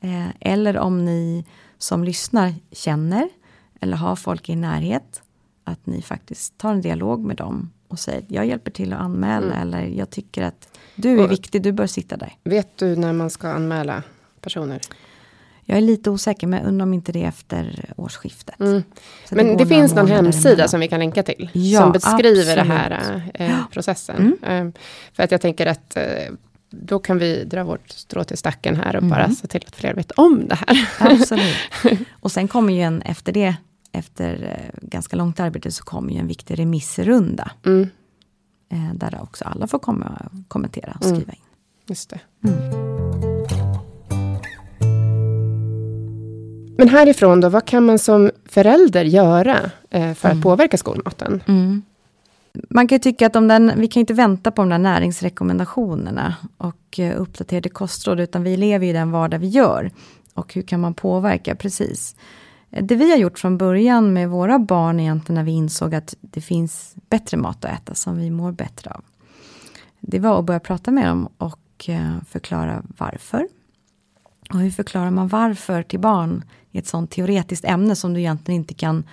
[0.00, 1.44] Eh, eller om ni
[1.78, 3.28] som lyssnar känner
[3.80, 5.22] eller har folk i närhet,
[5.64, 9.54] att ni faktiskt tar en dialog med dem och säger jag hjälper till att anmäla
[9.54, 9.68] mm.
[9.68, 12.32] eller jag tycker att du är och, viktig, du bör sitta där.
[12.44, 14.02] Vet du när man ska anmäla
[14.40, 14.80] personer?
[15.68, 18.60] Jag är lite osäker, men undrar om inte det är efter årsskiftet.
[18.60, 18.82] Mm.
[19.30, 21.50] Men det, det finns någon hemsida som vi kan länka till.
[21.52, 24.36] Ja, som beskriver den här äh, processen.
[24.42, 24.68] Mm.
[24.68, 24.74] Äh,
[25.12, 26.02] för att jag tänker att äh,
[26.70, 29.10] då kan vi dra vårt strå till stacken här och mm.
[29.10, 30.88] bara se till att fler vet om det här.
[30.98, 31.56] Absolut.
[32.20, 33.54] Och sen kommer ju en, efter det,
[33.98, 37.50] efter ganska långt arbete, så kommer ju en viktig remissrunda.
[37.66, 37.88] Mm.
[38.94, 41.16] där också alla får komma och kommentera och mm.
[41.16, 41.38] skriva in.
[41.86, 42.20] Just det.
[42.44, 42.86] Mm.
[46.78, 50.38] Men härifrån då, vad kan man som förälder göra eh, för mm.
[50.38, 51.42] att påverka skolmaten?
[51.46, 51.82] Mm.
[52.70, 56.98] Man kan tycka att om den, vi kan inte vänta på de där näringsrekommendationerna och
[56.98, 59.90] eh, uppdaterade kostråd, utan vi lever i den vardag vi gör.
[60.34, 61.54] Och hur kan man påverka?
[61.54, 62.16] Precis.
[62.80, 66.40] Det vi har gjort från början med våra barn egentligen när vi insåg att det
[66.40, 69.04] finns bättre mat att äta som vi mår bättre av.
[70.00, 73.48] Det var att börja prata med dem och eh, förklara varför.
[74.50, 78.60] Och hur förklarar man varför till barn i ett sånt teoretiskt ämne som du egentligen
[78.60, 79.04] inte kan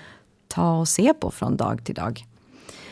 [0.47, 2.25] ta och se på från dag till dag.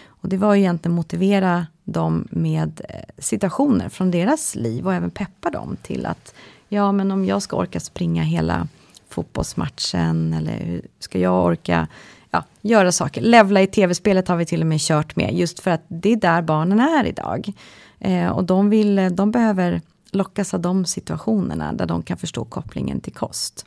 [0.07, 5.49] Och det var egentligen motivera dem med eh, situationer från deras liv och även peppa
[5.49, 6.33] dem till att
[6.69, 8.67] ja, men om jag ska orka springa hela
[9.13, 11.87] fotbollsmatchen eller hur ska jag orka
[12.31, 13.21] ja, göra saker.
[13.21, 16.15] Levla i tv-spelet har vi till och med kört med just för att det är
[16.15, 17.53] där barnen är idag.
[17.99, 22.99] Eh, och de, vill, de behöver lockas av de situationerna där de kan förstå kopplingen
[23.01, 23.65] till kost.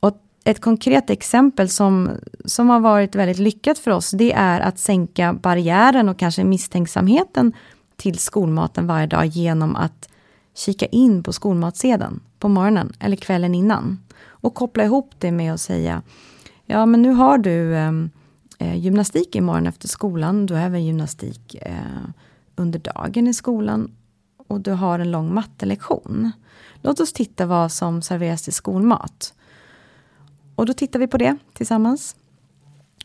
[0.00, 2.10] Och ett konkret exempel som,
[2.44, 7.52] som har varit väldigt lyckat för oss, det är att sänka barriären och kanske misstänksamheten
[7.96, 10.08] till skolmaten varje dag genom att
[10.54, 13.98] kika in på skolmatsedeln på morgonen eller kvällen innan.
[14.26, 16.02] Och koppla ihop det med att säga,
[16.66, 18.10] ja men nu har du ehm,
[18.58, 21.74] eh, gymnastik imorgon efter skolan, du har även gymnastik eh,
[22.56, 23.90] under dagen i skolan
[24.48, 26.32] och du har en lång mattelektion.
[26.80, 29.34] Låt oss titta vad som serveras till skolmat.
[30.54, 32.16] och då tittar vi på det tillsammans.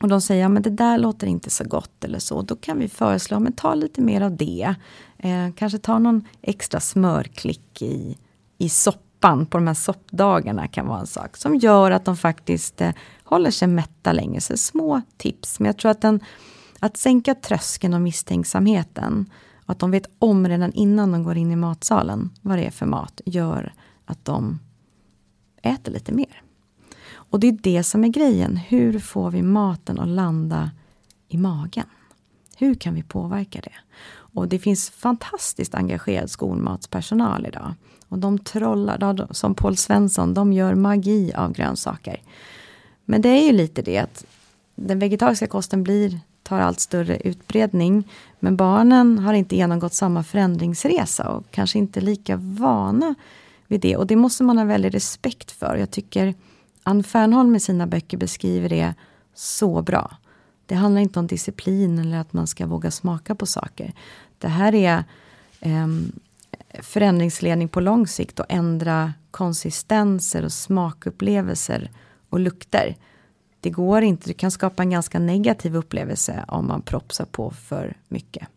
[0.01, 2.41] Och de säger, ja men det där låter inte så gott eller så.
[2.41, 4.75] Då kan vi föreslå, men ta lite mer av det.
[5.17, 8.17] Eh, kanske ta någon extra smörklick i,
[8.57, 11.37] i soppan på de här soppdagarna kan vara en sak.
[11.37, 12.91] Som gör att de faktiskt eh,
[13.23, 14.41] håller sig mätta längre.
[14.41, 15.59] Så små tips.
[15.59, 16.19] Men jag tror att, den,
[16.79, 19.29] att sänka tröskeln och misstänksamheten.
[19.65, 22.71] Och att de vet om redan innan de går in i matsalen vad det är
[22.71, 23.21] för mat.
[23.25, 23.73] Gör
[24.05, 24.59] att de
[25.61, 26.41] äter lite mer.
[27.13, 28.57] Och det är det som är grejen.
[28.57, 30.71] Hur får vi maten att landa
[31.27, 31.85] i magen?
[32.59, 33.75] Hur kan vi påverka det?
[34.09, 37.73] Och det finns fantastiskt engagerad skolmatspersonal idag.
[38.09, 42.21] Och de trollar, som Paul Svensson, de gör magi av grönsaker.
[43.05, 44.25] Men det är ju lite det att
[44.75, 48.09] den vegetariska kosten blir, tar allt större utbredning.
[48.39, 53.15] Men barnen har inte genomgått samma förändringsresa och kanske inte lika vana
[53.67, 53.97] vid det.
[53.97, 55.75] Och det måste man ha väldigt respekt för.
[55.75, 56.35] Jag tycker
[56.83, 58.93] Ann Fernholm i sina böcker beskriver det
[59.33, 60.17] så bra.
[60.67, 63.93] Det handlar inte om disciplin eller att man ska våga smaka på saker.
[64.37, 65.03] Det här är
[65.59, 65.87] eh,
[66.81, 71.91] förändringsledning på lång sikt och ändra konsistenser och smakupplevelser
[72.29, 72.95] och lukter.
[73.59, 77.97] Det går inte, du kan skapa en ganska negativ upplevelse om man propsar på för
[78.07, 78.47] mycket.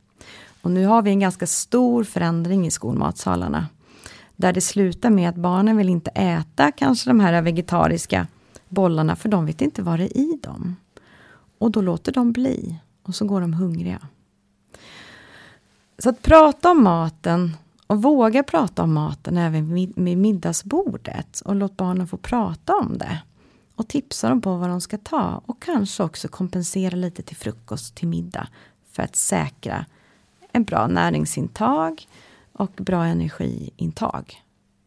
[0.63, 3.67] Och nu har vi en ganska stor förändring i skolmatsalarna.
[4.37, 8.27] Där det slutar med att barnen vill inte äta kanske de här vegetariska
[8.69, 10.77] bollarna för de vet inte vad det är i dem.
[11.61, 14.09] Och då låter de bli och så går de hungriga.
[15.99, 21.77] Så att prata om maten och våga prata om maten även vid middagsbordet och låt
[21.77, 23.23] barnen få prata om det.
[23.75, 27.95] Och tipsa dem på vad de ska ta och kanske också kompensera lite till frukost,
[27.95, 28.49] till middag
[28.91, 29.87] för att säkra
[30.53, 32.09] en bra näringsintag
[32.53, 34.43] och bra energiintag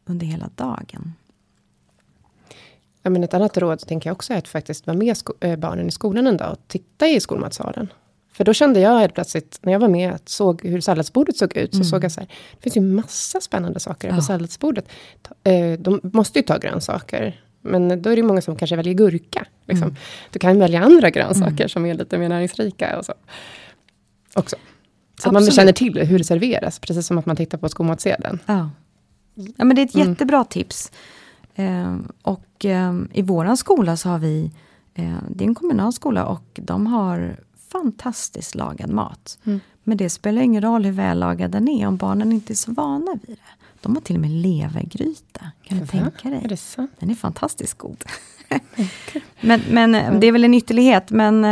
[0.06, 1.14] under hela dagen.
[3.04, 5.88] Ja, men ett annat råd tänker jag också är att faktiskt vara med äh, barnen
[5.88, 7.94] i skolan en dag och titta i skolmatsalen.
[8.32, 11.58] För då kände jag helt plötsligt, när jag var med, och såg hur salladsbordet såg
[11.58, 11.86] ut, så mm.
[11.86, 14.16] såg jag så här, det finns ju massa spännande saker ja.
[14.16, 14.90] på salladsbordet.
[15.44, 19.46] Eh, de måste ju ta grönsaker, men då är det många som kanske väljer gurka.
[19.66, 19.88] Liksom.
[19.88, 19.96] Mm.
[20.32, 21.70] Du kan välja andra grönsaker mm.
[21.70, 22.98] som är lite mer näringsrika.
[22.98, 23.14] Och så.
[24.34, 24.56] Också.
[25.22, 28.40] Så att man känner till hur det serveras, precis som att man tittar på skolmatsedeln.
[28.46, 28.70] Ja.
[29.36, 30.10] ja, men det är ett mm.
[30.10, 30.92] jättebra tips.
[31.56, 34.52] Eh, och eh, i våran skola så har vi,
[34.94, 37.40] eh, det är en kommunal skola och de har
[37.72, 39.40] fantastiskt lagad mat.
[39.44, 39.60] Mm.
[39.84, 43.18] Men det spelar ingen roll hur vällagad den är om barnen inte är så vana
[43.28, 43.66] vid det.
[43.82, 45.52] De har till och med levergryta.
[45.64, 46.42] Kan du tänka dig?
[46.44, 46.92] Är det sant?
[47.00, 48.04] Den är fantastiskt god.
[49.42, 50.20] men men mm.
[50.20, 51.10] det är väl en ytterlighet.
[51.10, 51.46] Men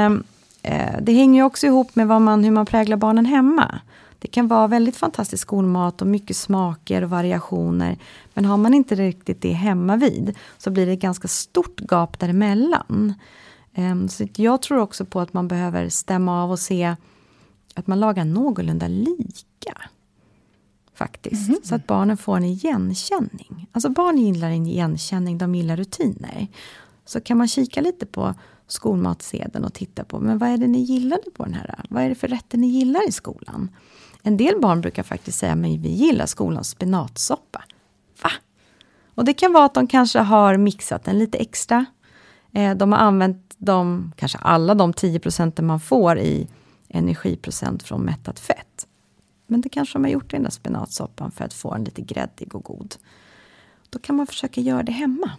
[0.61, 3.79] eh, det hänger ju också ihop med man, hur man präglar barnen hemma.
[4.21, 7.97] Det kan vara väldigt fantastisk skolmat och mycket smaker och variationer.
[8.33, 12.19] Men har man inte riktigt det hemma vid så blir det ett ganska stort gap
[12.19, 13.13] däremellan.
[13.75, 16.95] Um, så jag tror också på att man behöver stämma av och se
[17.75, 19.77] att man lagar någorlunda lika.
[20.93, 21.47] Faktiskt.
[21.47, 21.67] Mm -hmm.
[21.67, 23.67] Så att barnen får en igenkänning.
[23.71, 26.47] Alltså barn gillar en igenkänning, de gillar rutiner.
[27.05, 28.33] Så kan man kika lite på
[28.67, 31.85] skolmatsedeln och titta på, men vad är det ni gillade på den här?
[31.89, 33.69] Vad är det för rätter ni gillar i skolan?
[34.21, 37.63] En del barn brukar faktiskt säga, men vi gillar skolans spenatsoppa.
[38.23, 38.31] Va?
[39.15, 41.85] Och det kan vara att de kanske har mixat den lite extra.
[42.51, 46.47] Eh, de har använt de, kanske alla de 10 procenten man får i
[46.89, 48.87] energiprocent från mättat fett.
[49.47, 52.01] Men det kanske de har gjort i den där spenatsoppan för att få den lite
[52.01, 52.95] gräddig och god.
[53.89, 55.31] Då kan man försöka göra det hemma.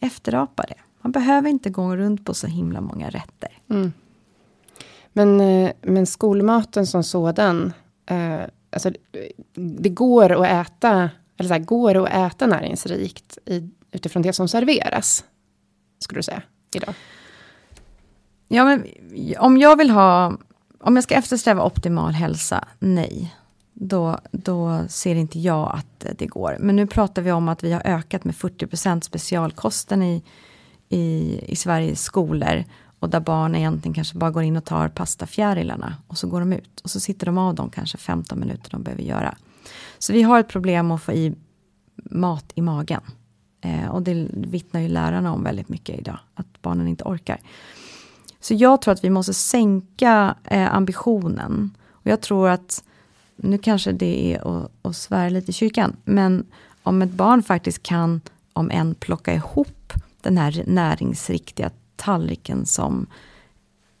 [0.00, 0.74] Efterapa det.
[1.00, 3.58] Man behöver inte gå runt på så himla många rätter.
[3.68, 3.92] Mm.
[5.12, 7.72] Men, eh, men skolmaten som sådan,
[8.08, 8.40] eh,
[8.70, 8.92] alltså,
[9.54, 14.48] det går att äta, eller så här, går att äta näringsrikt i, utifrån det som
[14.48, 15.24] serveras?
[15.98, 16.42] Skulle du säga,
[16.74, 16.94] idag?
[18.48, 18.84] Ja, men
[19.38, 20.38] om jag vill ha,
[20.80, 23.34] om jag ska eftersträva optimal hälsa, nej.
[23.80, 26.56] Då, då ser inte jag att det går.
[26.60, 30.22] Men nu pratar vi om att vi har ökat med 40% specialkosten i,
[30.88, 32.64] i, i Sveriges skolor.
[33.00, 36.52] Och där barn egentligen kanske bara går in och tar pastafjärilarna och så går de
[36.52, 36.80] ut.
[36.80, 39.34] Och så sitter de av dem kanske 15 minuter de behöver göra.
[39.98, 41.34] Så vi har ett problem att få i
[41.94, 43.00] mat i magen.
[43.60, 47.40] Eh, och det vittnar ju lärarna om väldigt mycket idag, att barnen inte orkar.
[48.40, 51.76] Så jag tror att vi måste sänka eh, ambitionen.
[51.90, 52.84] Och jag tror att,
[53.36, 56.46] nu kanske det är att, att svära lite i kyrkan, men
[56.82, 58.20] om ett barn faktiskt kan,
[58.52, 63.06] om en plocka ihop den här näringsriktiga tallriken som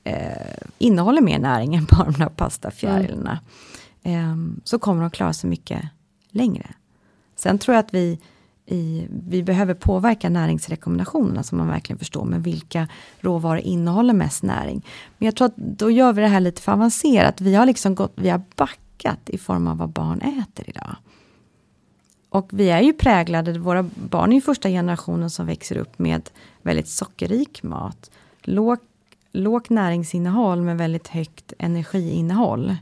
[0.04, 3.40] eh, innehåller mer näring än bara de här pastafjärilarna.
[4.02, 4.54] Mm.
[4.58, 5.82] Eh, så kommer de klara sig mycket
[6.30, 6.66] längre.
[7.36, 8.18] Sen tror jag att vi
[8.70, 12.88] i, vi behöver påverka näringsrekommendationerna så man verkligen förstår, men vilka
[13.20, 14.84] råvaror innehåller mest näring?
[15.18, 17.40] Men jag tror att då gör vi det här lite för avancerat.
[17.40, 20.96] Vi har liksom gått, vi har backat i form av vad barn äter idag.
[22.38, 26.30] Och vi är ju präglade, våra barn är ju första generationen som växer upp med
[26.62, 28.10] väldigt sockerrik mat.
[28.42, 28.78] Låg,
[29.32, 32.76] lågt näringsinnehåll med väldigt högt energiinnehåll.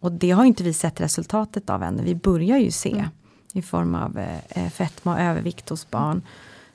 [0.00, 2.04] Och det har inte vi sett resultatet av än.
[2.04, 3.06] Vi börjar ju se mm.
[3.52, 6.22] i form av eh, fetma och övervikt hos barn.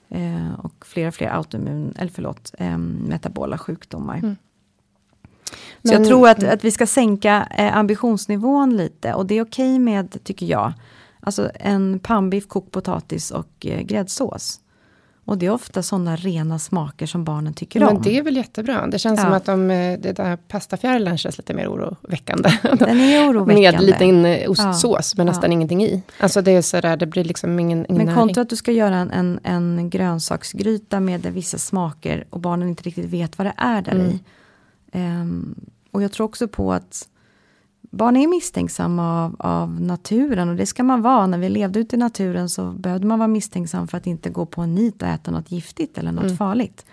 [0.10, 4.18] Eh, och fler och fler autoimmun, eller förlåt, eh, metabola sjukdomar.
[4.18, 4.36] Mm.
[5.84, 9.74] Så jag tror att, att vi ska sänka eh, ambitionsnivån lite och det är okej
[9.74, 10.74] okay med, tycker jag,
[11.20, 14.60] alltså en pannbiff, kokt potatis och eh, gräddsås.
[15.30, 18.02] Och det är ofta sådana rena smaker som barnen tycker men om.
[18.02, 18.88] Det är väl jättebra.
[18.88, 19.24] Det känns ja.
[19.24, 22.50] som att de, eh, det där pastafjärilen känns lite mer oroväckande.
[22.80, 23.72] Den är oroväckande.
[23.72, 25.18] Med liten eh, ostsås, ja.
[25.18, 25.54] men nästan ja.
[25.54, 26.04] ingenting i.
[26.20, 28.96] Alltså det är sådär, det blir liksom ingen, ingen Men kontra att du ska göra
[28.96, 33.82] en, en, en grönsaksgryta med vissa smaker och barnen inte riktigt vet vad det är
[33.82, 34.08] där mm.
[34.08, 34.20] i.
[34.92, 35.56] Um,
[35.92, 37.08] och jag tror också på att
[37.90, 41.28] barn är misstänksamma av, av, naturen och det ska man vara.
[41.28, 44.46] När vi levde ute i naturen så behövde man vara misstänksam för att inte gå
[44.46, 46.38] på en nit och äta något giftigt eller något mm.
[46.38, 46.86] farligt.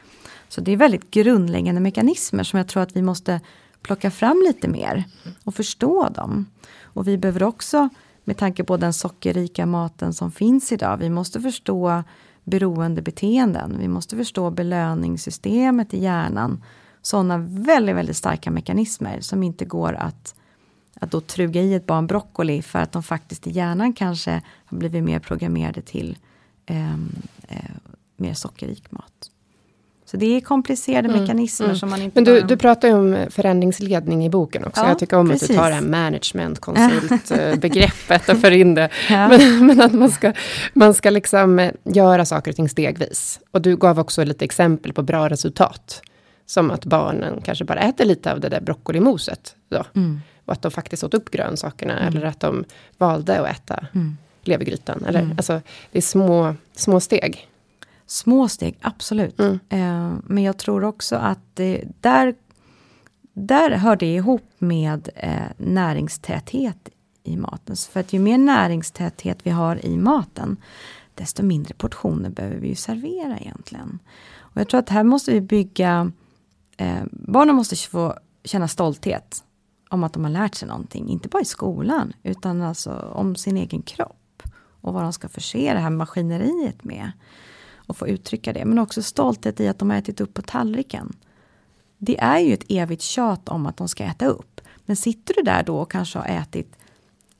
[0.49, 3.41] Så det är väldigt grundläggande mekanismer som jag tror att vi måste
[3.83, 5.05] plocka fram lite mer
[5.45, 6.47] och förstå dem.
[6.83, 7.89] Och vi behöver också,
[8.25, 12.03] med tanke på den sockerrika maten som finns idag, vi måste förstå
[12.45, 13.77] beroendebeteenden.
[13.79, 16.65] Vi måste förstå belöningssystemet i hjärnan.
[17.03, 20.35] Sådana väldigt, väldigt starka mekanismer som inte går att
[21.01, 24.79] att då truga i ett barn broccoli för att de faktiskt i hjärnan kanske har
[24.79, 26.19] blivit mer programmerade till
[26.67, 26.93] eh,
[27.49, 27.71] eh,
[28.17, 29.31] mer sockerrik mat.
[30.07, 31.79] Så det är komplicerade mm, mekanismer mm.
[31.79, 34.81] som man inte Men du, du pratar ju om förändringsledning i boken också.
[34.81, 35.43] Ja, jag tycker om precis.
[35.43, 38.91] att du tar det här management, konsultbegreppet och för in det.
[39.11, 39.29] Ja.
[39.29, 40.33] Men, men, att man ska,
[40.73, 43.41] man ska liksom eh, göra saker och ting stegvis.
[43.51, 46.03] Och du gav också lite exempel på bra resultat.
[46.47, 49.55] Som att barnen kanske bara äter lite av det där broccolimoset.
[49.69, 49.85] Då.
[49.95, 50.21] Mm.
[50.47, 51.99] Och att de faktiskt åt upp grönsakerna.
[51.99, 52.17] Mm.
[52.17, 52.65] Eller att de
[52.99, 54.17] valde att äta mm.
[54.43, 55.05] levergrytan.
[55.05, 55.37] Eller, mm.
[55.37, 55.61] Alltså,
[55.93, 57.49] det är små, små steg.
[58.07, 59.41] Små steg, absolut.
[59.41, 59.59] Mm.
[59.69, 62.35] Eh, men jag tror också att det, där,
[63.33, 66.89] där hör det ihop med eh, näringstäthet
[67.23, 67.77] i maten.
[67.77, 70.57] För att ju mer näringstäthet vi har i maten,
[71.15, 73.99] desto mindre portioner behöver vi ju servera egentligen.
[74.39, 76.13] Och jag tror att här måste vi bygga,
[76.77, 79.45] eh, barnen måste få känna stolthet
[79.89, 83.57] om att de har lärt sig någonting, inte bara i skolan, utan alltså om sin
[83.57, 84.43] egen kropp.
[84.81, 87.13] Och vad de ska förse det här maskineriet med.
[87.75, 91.17] Och få uttrycka det, men också stolthet i att de har ätit upp på tallriken.
[91.99, 94.61] Det är ju ett evigt tjat om att de ska äta upp.
[94.87, 96.77] Men sitter du där då och kanske har ätit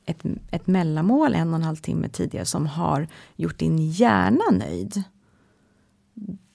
[0.05, 5.03] ett, ett mellanmål en och en halv timme tidigare som har gjort din hjärna nöjd.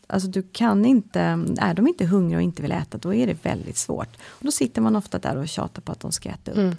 [0.06, 1.20] Alltså du kan inte,
[1.58, 4.16] är de inte hungriga och inte vill äta, då är det väldigt svårt.
[4.22, 6.56] Och då sitter man ofta där och tjatar på att de ska äta upp.
[6.56, 6.76] Mm.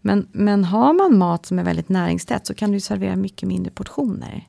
[0.00, 3.70] Men, men har man mat som är väldigt näringstät så kan du servera mycket mindre
[3.70, 4.48] portioner.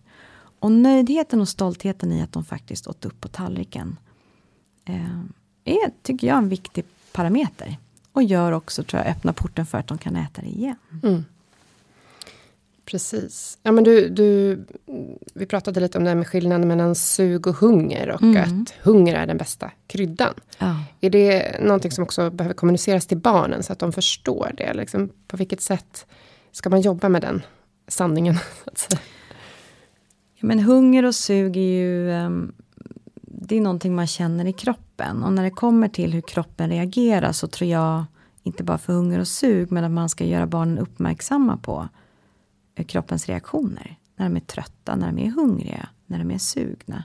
[0.60, 3.98] Och nöjdheten och stoltheten i att de faktiskt åt upp på tallriken
[4.86, 5.20] eh,
[5.64, 7.78] är, tycker jag, en viktig parameter.
[8.12, 10.76] Och gör också, tror jag, öppna porten för att de kan äta det igen.
[11.04, 11.26] Mm.
[12.86, 13.58] Precis.
[13.64, 14.60] Ja, men du, du,
[15.34, 18.62] vi pratade lite om det här med skillnaden mellan sug och hunger och mm.
[18.62, 20.34] att hunger är den bästa kryddan.
[20.58, 20.84] Ja.
[21.02, 24.74] Är det någonting som också behöver kommuniceras till barnen så att de förstår det?
[24.74, 26.06] Liksom, på vilket sätt
[26.52, 27.42] ska man jobba med den
[27.88, 28.38] sanningen?
[30.38, 32.54] Ja, men hunger och sug är ju um,
[33.22, 35.24] det är någonting man känner i kroppen.
[35.24, 38.06] Och när det kommer till hur kroppen reagerar så tror jag,
[38.44, 41.90] inte bara för hunger och sug, men att man ska göra barnen uppmärksamma på
[42.76, 43.98] Eh, kroppens reaktioner.
[44.16, 47.04] När de är trötta, när de är hungriga, när de är sugna.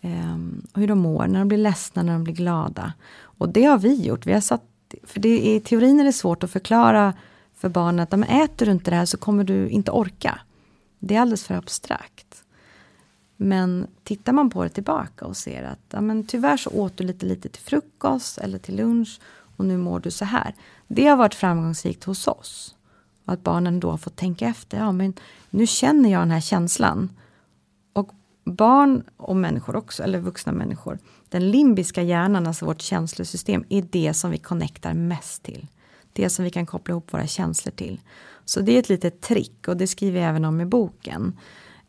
[0.00, 2.92] Um, och hur de mår, när de blir ledsna, när de blir glada.
[3.20, 4.26] Och det har vi gjort.
[4.26, 4.62] Vi har satt,
[5.02, 7.14] för det, i teorin är det svårt att förklara
[7.54, 10.38] för barnen att äter du inte det här så kommer du inte orka.
[10.98, 12.44] Det är alldeles för abstrakt.
[13.36, 17.04] Men tittar man på det tillbaka och ser att ja, men tyvärr så åt du
[17.04, 19.20] lite lite till frukost eller till lunch
[19.56, 20.54] och nu mår du så här.
[20.88, 22.73] Det har varit framgångsrikt hos oss.
[23.24, 24.78] Och att barnen då har fått tänka efter.
[24.78, 25.14] Ja, men
[25.50, 27.10] nu känner jag den här känslan.
[27.92, 28.10] Och
[28.44, 30.98] barn och människor också, eller vuxna människor.
[31.28, 35.66] Den limbiska hjärnan, alltså vårt känslosystem, är det som vi connectar mest till.
[36.12, 38.00] Det som vi kan koppla ihop våra känslor till.
[38.44, 41.38] Så det är ett litet trick och det skriver jag även om i boken.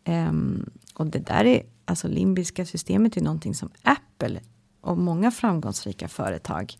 [0.06, 4.40] Um, och det där är, alltså limbiska systemet är någonting som Apple
[4.82, 6.74] och många framgångsrika företag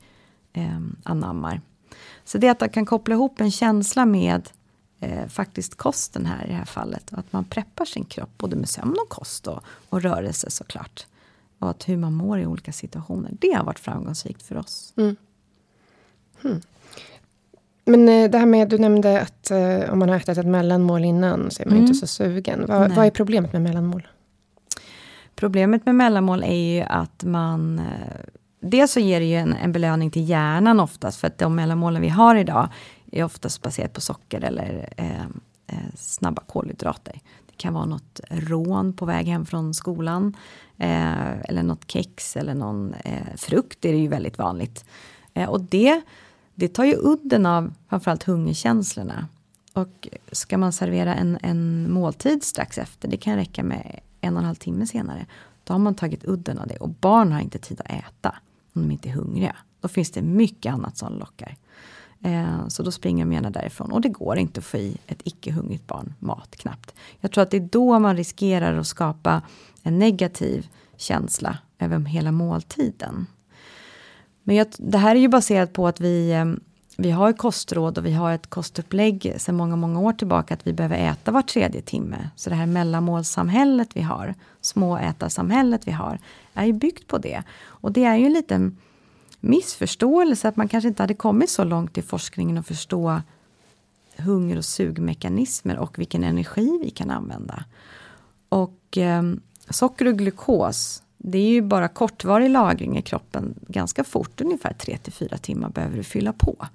[0.56, 1.62] um, anammar.
[2.24, 4.50] Så det är att man kan koppla ihop en känsla med
[5.00, 7.12] eh, faktiskt kosten här i det här fallet.
[7.12, 11.06] Och att man preppar sin kropp både med sömn och kost och, och rörelse såklart.
[11.60, 13.32] Och att hur man mår i olika situationer.
[13.40, 14.94] Det har varit framgångsrikt för oss.
[14.98, 15.16] Mm.
[16.42, 16.62] Hmm.
[17.86, 21.06] Men eh, det här med, du nämnde att eh, om man har ätit ett mellanmål
[21.06, 21.86] innan så är man mm.
[21.86, 22.66] inte så sugen.
[22.68, 24.08] Vad, vad, är problemet med mellanmål?
[25.36, 27.86] Problemet med mellanmål är ju att man eh,
[28.68, 32.02] Dels så ger det ju en, en belöning till hjärnan oftast, för att de mellanmålen
[32.02, 32.70] vi har idag
[33.12, 35.22] är oftast baserat på socker eller eh,
[35.68, 37.22] eh, snabba kolhydrater.
[37.46, 40.36] Det kan vara något rån på väg hem från skolan.
[40.78, 44.86] Eh, eller något kex eller någon eh, frukt är det ju väldigt vanligt.
[45.34, 46.02] Eh, och det,
[46.56, 49.28] det tar ju udden av framförallt hungerkänslorna.
[49.74, 54.40] Och ska man servera en, en måltid strax efter, det kan räcka med en och
[54.40, 55.26] en halv timme senare.
[55.64, 58.36] Då har man tagit udden av det och barn har inte tid att äta
[58.76, 59.56] om de inte är hungriga.
[59.82, 61.56] Då finns det mycket annat som lockar.
[62.24, 63.92] Eh, så då springer de gärna därifrån.
[63.92, 66.96] Och det går inte att få i ett icke-hungrigt barn mat knappt.
[67.20, 69.42] Jag tror att det är då man riskerar att skapa
[69.84, 70.68] en negativ
[70.98, 73.28] känsla över hela måltiden.
[74.44, 76.46] Men jag, det här är ju baserat på att vi, eh,
[76.98, 80.68] vi har ett kostråd och vi har ett kostupplägg sedan många, många år tillbaka att
[80.68, 82.30] vi behöver äta var tredje timme.
[82.36, 86.20] Så det här mellanmålssamhället vi har, småätarsamhället vi har,
[86.56, 87.44] är ju byggt på det.
[87.64, 88.78] Och det är ju en liten
[89.40, 93.22] missförståelse att man kanske inte hade kommit så långt i forskningen att förstå
[94.18, 97.66] hunger och sugmekanismer och vilken energi vi kan använda.
[98.50, 99.24] Och eh,
[99.70, 103.60] socker och glukos, det är ju bara kortvarig lagring i kroppen.
[103.68, 106.68] Ganska fort, ungefär 3 4 timmar behöver du fylla på.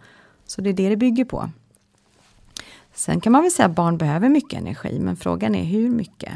[0.46, 1.50] Så det är det det bygger på.
[2.94, 6.32] Sen kan man väl säga att barn behöver mycket energi, men frågan är hur mycket.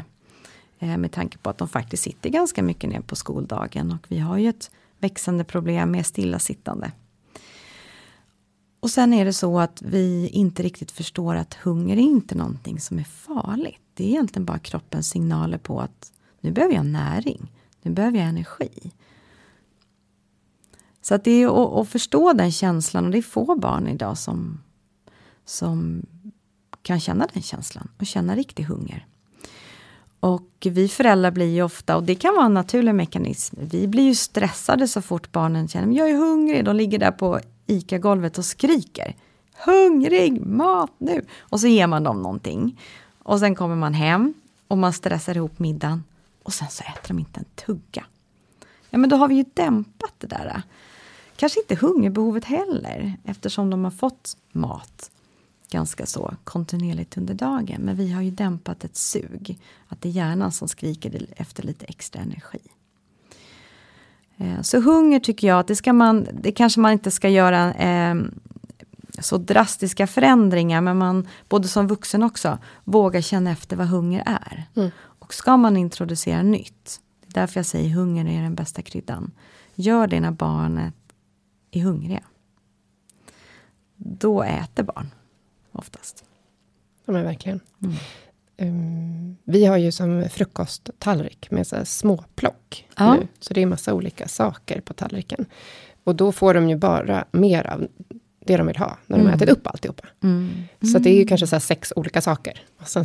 [0.79, 4.19] Eh, med tanke på att de faktiskt sitter ganska mycket ner på skoldagen och vi
[4.19, 6.91] har ju ett växande problem med stillasittande.
[8.79, 12.79] Och sen är det så att vi inte riktigt förstår att hunger är inte någonting
[12.79, 13.81] som är farligt.
[13.93, 17.51] Det är egentligen bara kroppens signaler på att nu behöver jag näring,
[17.81, 18.91] nu behöver jag energi.
[21.01, 24.17] Så att det är att, att förstå den känslan och det är få barn idag
[24.17, 24.61] som,
[25.45, 26.05] som
[26.81, 29.07] kan känna den känslan och känna riktig hunger.
[30.25, 34.03] Och vi föräldrar blir ju ofta, och det kan vara en naturlig mekanism, vi blir
[34.03, 36.65] ju stressade så fort barnen känner att jag är hungrig.
[36.65, 39.15] De ligger där på ICA-golvet och skriker.
[39.65, 41.25] Hungrig, mat nu!
[41.39, 42.81] Och så ger man dem någonting.
[43.23, 44.33] Och sen kommer man hem
[44.67, 46.03] och man stressar ihop middagen.
[46.43, 48.05] Och sen så äter de inte en tugga.
[48.89, 50.45] Ja men då har vi ju dämpat det där.
[50.45, 50.61] Äh,
[51.35, 55.11] kanske inte hungerbehovet heller eftersom de har fått mat
[55.69, 57.81] ganska så kontinuerligt under dagen.
[57.81, 59.59] Men vi har ju dämpat ett sug.
[59.87, 62.59] Att det är hjärnan som skriker efter lite extra energi.
[64.37, 67.73] Eh, så hunger tycker jag att det ska man, det kanske man inte ska göra
[67.73, 68.15] eh,
[69.19, 74.63] så drastiska förändringar, men man, både som vuxen också, våga känna efter vad hunger är.
[74.75, 74.91] Mm.
[74.97, 79.31] Och ska man introducera nytt, det är därför jag säger hunger är den bästa kryddan.
[79.75, 80.93] Gör det när barnet
[81.71, 82.23] är hungriga.
[83.95, 85.11] Då äter barn
[85.75, 86.23] oftast.
[87.05, 87.59] Ja, men verkligen.
[87.83, 87.95] Mm.
[88.57, 92.87] Um, vi har ju som frukosttallrik med så småplock.
[92.97, 93.13] Ja.
[93.13, 95.45] Nu, så det är massa olika saker på tallriken.
[96.03, 97.87] Och då får de ju bara mer av
[98.45, 99.27] det de vill ha, när de mm.
[99.27, 100.07] har ätit upp alltihopa.
[100.23, 100.63] Mm.
[100.93, 101.27] Så det är ju mm.
[101.27, 102.63] kanske så sex olika saker.
[102.77, 103.03] Och så,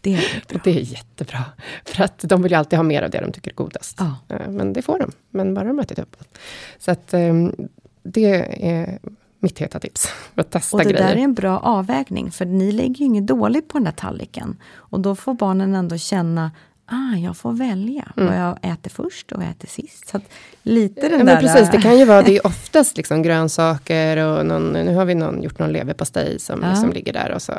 [0.00, 0.60] det, är bra.
[0.64, 1.44] det är jättebra.
[1.84, 3.96] För att de vill ju alltid ha mer av det de tycker är godast.
[3.98, 4.36] Ja.
[4.36, 6.38] Uh, men det får de, men bara de har ätit upp allt.
[6.78, 7.68] Så att um,
[8.02, 8.98] det är
[9.44, 10.08] mitt heta tips.
[10.34, 11.08] Att testa och det grejer.
[11.08, 14.56] där är en bra avvägning, för ni lägger ju inget dåligt på den där tallriken.
[14.74, 16.50] Och då får barnen ändå känna
[16.86, 18.28] Ah, jag får välja mm.
[18.28, 20.08] vad jag äter först och vad jag äter sist.
[20.08, 20.20] Så
[20.62, 21.40] lite den ja, där...
[21.40, 25.14] precis, det kan ju vara, det är oftast liksom grönsaker och någon, nu har vi
[25.14, 26.70] någon, gjort någon leverpastej som ja.
[26.70, 27.52] liksom ligger där och så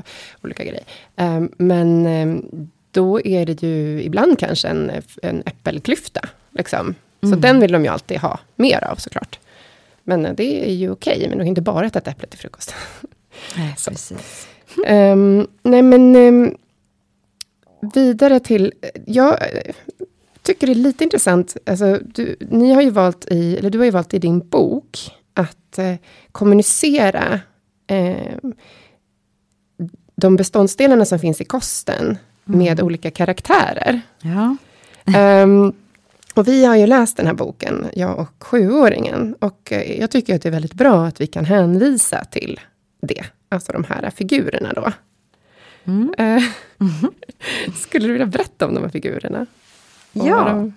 [0.44, 0.84] olika grejer.
[1.16, 6.22] Um, men um, då är det ju ibland kanske en, en äppelklyfta.
[6.52, 6.96] Liksom.
[7.22, 7.42] Så mm.
[7.42, 9.40] den vill de ju alltid ha mer av såklart.
[10.06, 12.28] Men eh, det är ju okej, okay, men du kan inte bara äta ett äpple
[12.28, 12.74] till frukost.
[13.58, 14.48] Nej, precis.
[14.88, 16.58] Um, nej, men um,
[17.94, 18.74] vidare till...
[19.06, 19.40] Jag
[20.42, 21.58] tycker det är lite intressant.
[21.66, 25.12] Alltså, du, ni har ju valt i, eller du har ju valt i din bok
[25.34, 25.96] att eh,
[26.32, 27.40] kommunicera
[27.88, 28.36] eh,
[30.16, 32.60] de beståndsdelarna som finns i kosten mm.
[32.60, 34.02] med olika karaktärer.
[34.22, 34.56] Ja.
[35.44, 35.74] um,
[36.36, 39.36] och vi har ju läst den här boken, jag och sjuåringen.
[39.40, 42.60] Och eh, jag tycker att det är väldigt bra att vi kan hänvisa till
[43.02, 43.26] det.
[43.50, 44.92] Alltså de här figurerna då.
[45.86, 46.14] Mm.
[46.18, 46.44] Mm.
[47.76, 49.46] Skulle du vilja berätta om de här figurerna?
[50.14, 50.44] Och ja.
[50.44, 50.74] Vad de,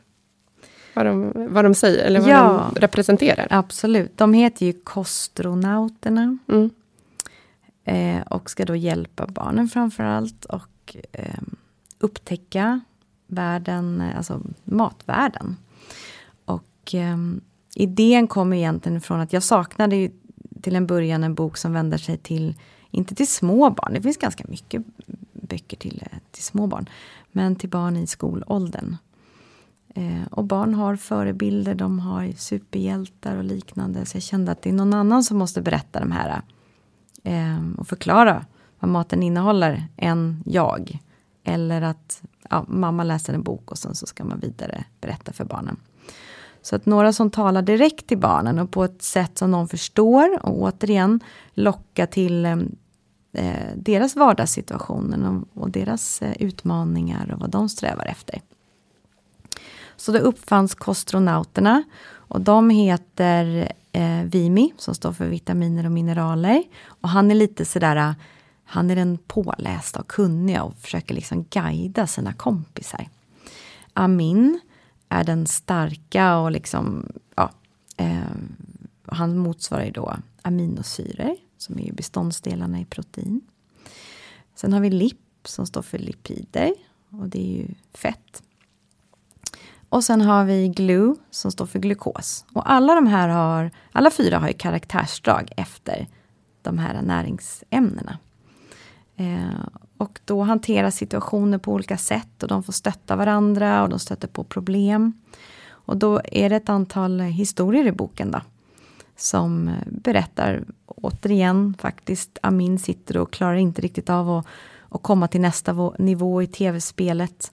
[0.95, 3.47] vad, de, vad de säger, eller vad ja, de representerar?
[3.51, 4.19] Absolut.
[4.19, 6.39] De heter ju kostronauterna.
[6.49, 6.71] Mm.
[7.85, 11.41] Eh, och ska då hjälpa barnen framför allt och eh,
[11.99, 12.81] upptäcka
[13.29, 15.57] världen, eh, alltså matvärlden.
[16.45, 17.17] Och eh,
[17.75, 20.11] idén kom egentligen från att jag saknade ju
[20.63, 22.55] till en början en bok som vänder sig till,
[22.91, 24.83] inte till små barn, det finns ganska mycket
[25.33, 26.89] böcker till, eh, till små barn,
[27.33, 28.97] men till barn i skolåldern.
[29.95, 34.07] Eh, och barn har förebilder, de har superhjältar och liknande.
[34.07, 36.43] Så jag kände att det är någon annan som måste berätta de här.
[37.23, 38.47] Eh, och förklara
[38.81, 40.99] vad maten innehåller, än jag.
[41.45, 45.45] Eller att ja, mamma läser en bok och sen så ska man vidare berätta för
[45.45, 45.77] barnen.
[46.63, 50.47] Så att några som talar direkt till barnen och på ett sätt som de förstår
[50.47, 51.21] och återigen
[51.55, 52.59] locka till eh,
[53.33, 58.41] eh deras vardagssituationer och, och deras eh, utmaningar och vad de strävar efter.
[59.97, 66.63] Så då uppfanns kostronauterna och de heter eh, Vimi som står för vitaminer och mineraler.
[66.87, 68.15] Och han är lite sådär,
[68.71, 73.09] han är den pålästa och kunniga och försöker liksom guida sina kompisar.
[73.93, 74.61] Amin
[75.09, 77.07] är den starka och liksom,
[77.37, 77.51] ja,
[77.97, 78.19] eh,
[79.07, 83.41] han motsvarar ju då aminosyror som är ju beståndsdelarna i protein.
[84.55, 86.75] Sen har vi LIP som står för lipider
[87.11, 88.43] och det är ju fett.
[89.89, 92.45] Och sen har vi GLUE som står för glukos.
[92.53, 96.07] Och alla de här har, alla fyra har ju karaktärsdrag efter
[96.63, 98.19] de här näringsämnena.
[99.19, 99.67] Eh,
[99.97, 104.29] och då hanteras situationer på olika sätt och de får stötta varandra och de stöter
[104.29, 105.13] på problem.
[105.69, 108.41] Och då är det ett antal historier i boken då.
[109.17, 114.47] Som berättar, återigen faktiskt, Amin sitter och klarar inte riktigt av att,
[114.89, 117.53] att komma till nästa nivå i tv-spelet.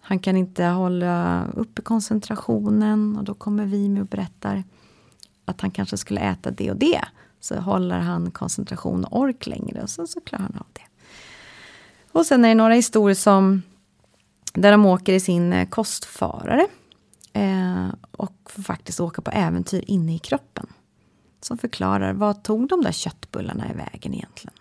[0.00, 4.64] Han kan inte hålla uppe koncentrationen och då kommer vi med och berättar
[5.44, 7.00] att han kanske skulle äta det och det.
[7.40, 10.93] Så håller han koncentration och ork längre och sen så klarar han av det.
[12.14, 13.62] Och sen är det några historier som
[14.54, 16.66] där de åker i sin eh, kostfarare.
[17.32, 20.66] Eh, och får faktiskt åka på äventyr inne i kroppen.
[21.40, 24.54] Som förklarar, vad tog de där köttbullarna i vägen egentligen?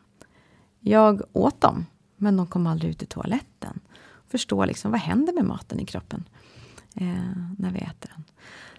[0.80, 1.86] Jag åt dem,
[2.18, 3.80] men de kom aldrig ut i toaletten
[4.34, 6.24] förstå liksom, vad händer med maten i kroppen
[6.96, 8.24] eh, när vi äter den.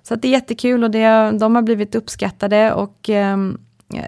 [0.03, 3.37] Så det är jättekul och det, de har blivit uppskattade och eh,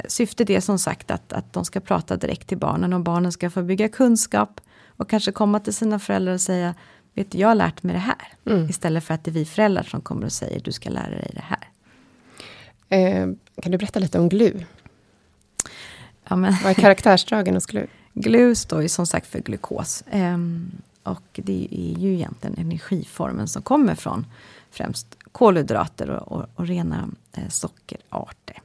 [0.09, 3.51] syftet är som sagt att, att de ska prata direkt till barnen och barnen ska
[3.51, 4.61] få bygga kunskap
[4.97, 6.75] och kanske komma till sina föräldrar och säga
[7.17, 8.33] Vet du, jag har lärt mig det här.
[8.45, 8.71] Mm.
[8.71, 11.31] Istället för att det är vi föräldrar som kommer och säger du ska lära dig
[11.35, 11.69] det här.
[12.89, 13.27] Eh,
[13.63, 14.65] kan du berätta lite om GLU?
[16.29, 17.87] Ja, men Vad är karaktärsdragen hos GLU?
[18.13, 20.05] GLU står ju som sagt för glukos.
[20.13, 20.71] Um,
[21.03, 24.27] och det är ju egentligen energiformen som kommer från
[24.71, 28.63] främst kolhydrater och, och, och rena eh, sockerarter.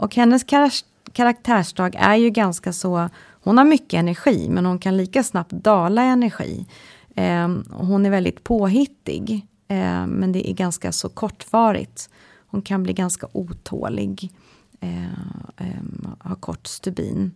[0.00, 0.72] Och hennes kar
[1.12, 6.04] karaktärsdrag är ju ganska så, hon har mycket energi men hon kan lika snabbt dala
[6.04, 6.66] i energi.
[7.14, 12.10] Eh, hon är väldigt påhittig eh, men det är ganska så kortvarigt.
[12.46, 14.32] Hon kan bli ganska otålig,
[14.80, 15.04] eh,
[15.56, 17.32] ehm, ha kort stubin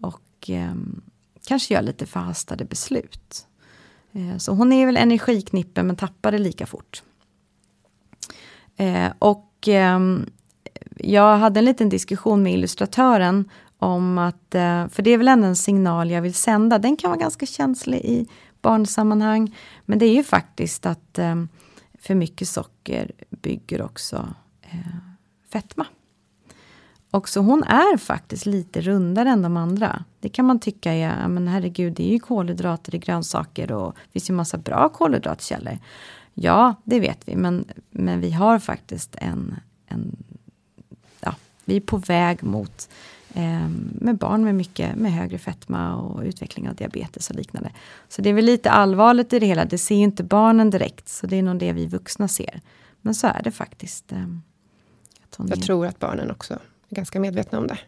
[0.00, 1.00] och ehm,
[1.46, 3.46] kanske göra lite förhastade beslut.
[4.12, 7.02] Eh, så hon är väl energiknippen men tappar det lika fort.
[8.76, 10.26] Eh, och ehm,
[10.96, 15.46] jag hade en liten diskussion med illustratören om att, eh, för det är väl ändå
[15.46, 18.26] en signal jag vill sända, den kan vara ganska känslig i
[18.62, 21.44] barnsammanhang, men det är ju faktiskt att eh,
[21.98, 24.28] för mycket socker bygger också
[24.62, 24.96] eh,
[25.52, 25.86] fetma.
[27.10, 30.04] Och så hon är faktiskt lite rundare än de andra.
[30.20, 34.12] Det kan man tycka är, men herregud, det är ju kolhydrater i grönsaker och det
[34.12, 35.78] finns ju massa bra kolhydratkällor.
[36.34, 39.56] Ja, det vet vi, men, men vi har faktiskt en,
[39.86, 40.16] en
[41.70, 42.88] vi är på väg mot
[43.34, 47.70] eh, med barn med mycket med högre fetma och utveckling av diabetes och liknande.
[48.08, 49.64] Så det är väl lite allvarligt i det hela.
[49.64, 52.60] Det ser ju inte barnen direkt, så det är nog det vi vuxna ser.
[53.00, 54.12] Men så är det faktiskt.
[54.12, 54.26] Eh,
[55.48, 56.58] jag tror att barnen också
[56.88, 57.78] ganska medvetna om det.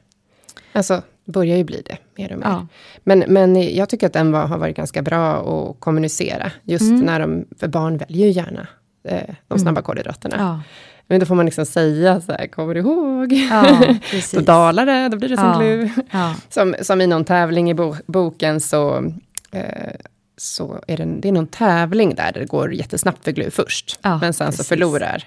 [0.73, 2.47] Alltså, börjar ju bli det mer och mer.
[2.47, 2.67] Ja.
[3.05, 6.53] Men, men jag tycker att den var, har varit ganska bra att kommunicera.
[6.63, 7.01] Just mm.
[7.01, 8.67] när de, för barn väljer ju gärna
[9.05, 9.83] eh, de snabba mm.
[9.83, 10.37] kolhydraterna.
[10.39, 10.61] Ja.
[11.07, 13.33] Men då får man liksom säga så här, kommer du ihåg?
[13.33, 13.95] Ja,
[14.33, 15.91] då dalar det, då blir det som ja, glu.
[16.11, 16.35] Ja.
[16.49, 19.13] Som, som i någon tävling i bo, boken så,
[19.51, 19.95] eh,
[20.37, 23.99] så är det, det är någon tävling där det går jättesnabbt för glu först.
[24.03, 24.57] men sen precis.
[24.57, 25.25] så förlorar.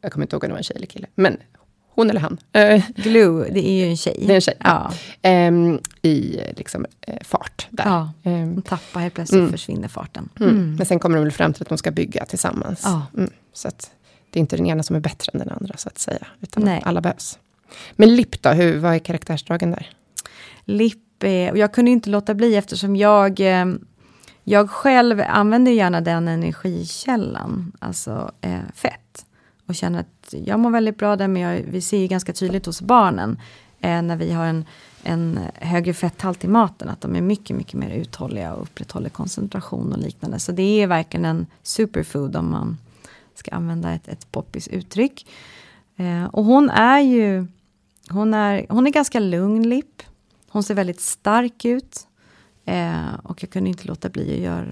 [0.00, 1.06] Jag kommer inte ihåg om det var en tjej eller kille.
[1.14, 1.36] Men
[1.98, 2.38] hon eller han.
[2.58, 4.24] Uh, Glue, det är ju en tjej.
[4.26, 5.48] Det är en tjej.
[5.48, 7.84] Um, I liksom, uh, fart där.
[7.84, 9.52] Ja, um, hon tappar helt plötsligt, mm.
[9.52, 10.28] försvinner farten.
[10.40, 10.50] Mm.
[10.50, 10.76] Mm.
[10.76, 12.86] Men sen kommer de väl fram till att de ska bygga tillsammans.
[13.16, 13.30] Mm.
[13.52, 13.90] Så att
[14.30, 16.26] det är inte den ena som är bättre än den andra, så att säga.
[16.40, 16.82] Utan Nej.
[16.84, 17.38] alla behövs.
[17.92, 19.90] Men LIP då, hur, vad är karaktärsdragen där?
[20.68, 23.66] lipp, eh, och jag kunde inte låta bli eftersom jag eh,
[24.44, 29.26] jag själv använder gärna den energikällan, alltså eh, fett.
[29.66, 32.66] Och känner att jag mår väldigt bra där, men jag, vi ser ju ganska tydligt
[32.66, 33.40] hos barnen
[33.80, 34.64] eh, när vi har en,
[35.02, 39.92] en högre fetthalt i maten, att de är mycket, mycket mer uthålliga och upprätthåller koncentration
[39.92, 40.38] och liknande.
[40.38, 42.78] Så det är verkligen en superfood om man
[43.38, 45.26] ska använda ett, ett poppis uttryck.
[45.96, 47.46] Eh, och hon är ju,
[48.10, 50.02] hon är, hon är ganska lugn lipp.
[50.48, 52.06] Hon ser väldigt stark ut.
[52.64, 54.66] Eh, och jag kunde inte låta bli att göra,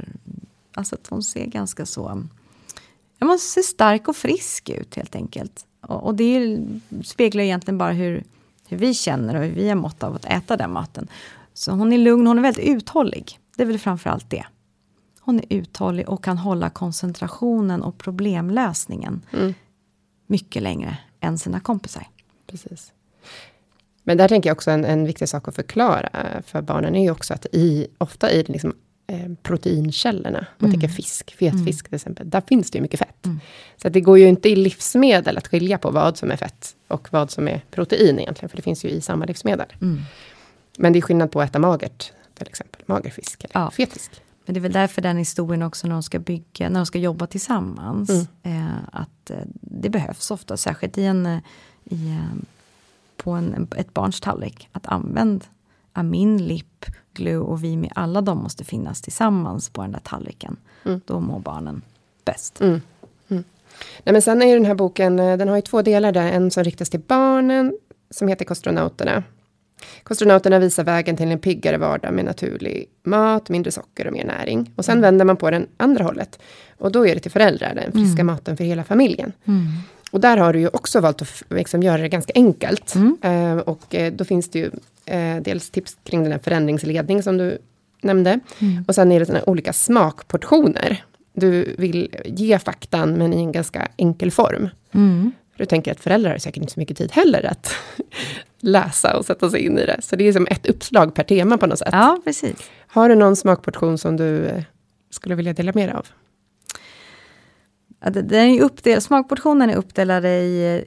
[0.74, 2.26] alltså att hon ser ganska så,
[3.18, 5.66] ja, man ser stark och frisk ut helt enkelt.
[5.80, 6.58] Och, och det
[7.04, 8.24] speglar egentligen bara hur,
[8.68, 11.08] hur vi känner och hur vi har mått av att äta den maten.
[11.54, 13.38] Så hon är lugn, hon är väldigt uthållig.
[13.56, 14.46] Det är väl framförallt det.
[15.26, 19.54] Hon är uthållig och kan hålla koncentrationen och problemlösningen mm.
[20.26, 22.06] mycket längre än sina kompisar.
[22.46, 22.92] Precis.
[24.02, 26.10] Men där tänker jag också en, en viktig sak att förklara
[26.46, 28.74] för barnen är ju också att i, ofta i liksom,
[29.06, 30.80] eh, proteinkällorna, man mm.
[30.80, 31.88] tänker fisk, fetfisk mm.
[31.88, 33.26] till exempel, där finns det ju mycket fett.
[33.26, 33.40] Mm.
[33.76, 37.08] Så det går ju inte i livsmedel att skilja på vad som är fett och
[37.12, 39.72] vad som är protein egentligen, för det finns ju i samma livsmedel.
[39.80, 40.02] Mm.
[40.78, 43.70] Men det är skillnad på att äta magert, till exempel mager fisk eller ja.
[43.70, 43.92] fet
[44.46, 46.98] Men det är väl därför den historien också när de ska bygga, när de ska
[46.98, 48.10] jobba tillsammans.
[48.10, 48.26] Mm.
[48.42, 51.38] Eh, att eh, det behövs ofta, särskilt i en eh,
[51.84, 52.38] i, eh,
[53.16, 54.68] på en, ett barns tallrik.
[54.72, 55.44] Att använd
[55.92, 60.56] amin, lipp, glue och vimi, alla de måste finnas tillsammans på den där tallriken.
[60.84, 61.00] Mm.
[61.06, 61.82] Då mår barnen
[62.24, 62.60] bäst.
[62.60, 62.80] Mm.
[63.28, 63.44] Mm.
[64.04, 66.32] Nej, men sen är ju den här boken, den har ju två delar där.
[66.32, 67.78] En som riktas till barnen,
[68.10, 69.22] som heter Kostronauterna.
[70.02, 74.72] Kostronauterna visar vägen till en piggare vardag med naturlig mat, mindre socker och mer näring.
[74.76, 75.02] Och sen mm.
[75.02, 76.38] vänder man på den andra hållet.
[76.78, 78.26] Och då är det till föräldrar, den friska mm.
[78.26, 79.32] maten för hela familjen.
[79.44, 79.66] Mm.
[80.10, 82.94] Och där har du ju också valt att liksom göra det ganska enkelt.
[82.94, 83.16] Mm.
[83.24, 87.38] Uh, och uh, då finns det ju uh, dels tips kring den här förändringsledning som
[87.38, 87.58] du
[88.02, 88.40] nämnde.
[88.58, 88.84] Mm.
[88.88, 91.04] Och sen är det såna olika smakportioner.
[91.32, 94.68] Du vill ge faktan men i en ganska enkel form.
[95.56, 97.74] För du tänker att föräldrar har säkert inte så mycket tid heller att
[98.60, 99.98] läsa och sätta sig in i det.
[100.02, 101.88] Så det är som ett uppslag per tema på något sätt.
[101.92, 102.56] Ja, precis.
[102.86, 104.50] Har du någon smakportion som du
[105.10, 106.06] skulle vilja dela med dig av?
[108.10, 110.28] den är uppdel, smakportionen är uppdelad i,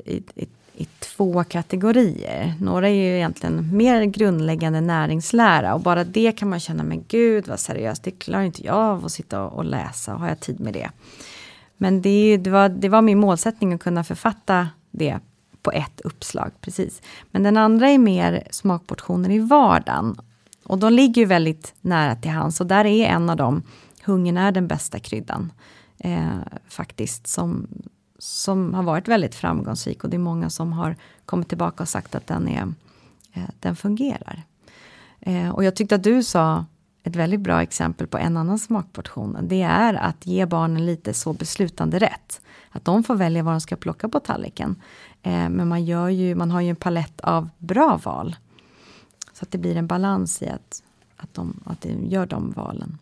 [0.06, 2.54] i, i, i, två kategorier.
[2.62, 7.48] Några är ju egentligen mer grundläggande näringslära och bara det kan man känna, men gud
[7.48, 10.60] vad seriöst, det klarar inte jag av att sitta och, och läsa, har jag tid
[10.60, 10.90] med det?
[11.82, 15.20] Men det, det, var, det var min målsättning att kunna författa det
[15.62, 17.02] på ett uppslag, precis.
[17.32, 20.20] Men den andra är mer smakportioner i vardagen.
[20.64, 23.64] Och de ligger ju väldigt nära till hands och där är en av dem,
[24.04, 25.52] hungern är den bästa kryddan
[25.98, 27.68] eh, faktiskt, som,
[28.20, 30.04] som har varit väldigt framgångsrik.
[30.04, 32.74] Och det är många som har kommit tillbaka och sagt att den, är,
[33.34, 34.44] eh, den fungerar.
[35.20, 36.66] Eh, och jag tyckte att du sa
[37.10, 39.38] ett väldigt bra exempel på en annan smakportion.
[39.42, 42.42] Det är att ge barnen lite så beslutande rätt.
[42.72, 44.76] Att de får välja vad de ska plocka på tallriken.
[45.24, 48.36] Eh, men man, gör ju, man har ju en palett av bra val.
[49.34, 50.84] Så att det blir en balans i att,
[51.18, 52.98] att, de, att de gör de valen.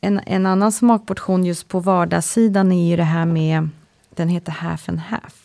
[0.00, 3.68] En, en annan smakportion just på vardagssidan är ju det här med,
[4.14, 5.44] den heter half and half.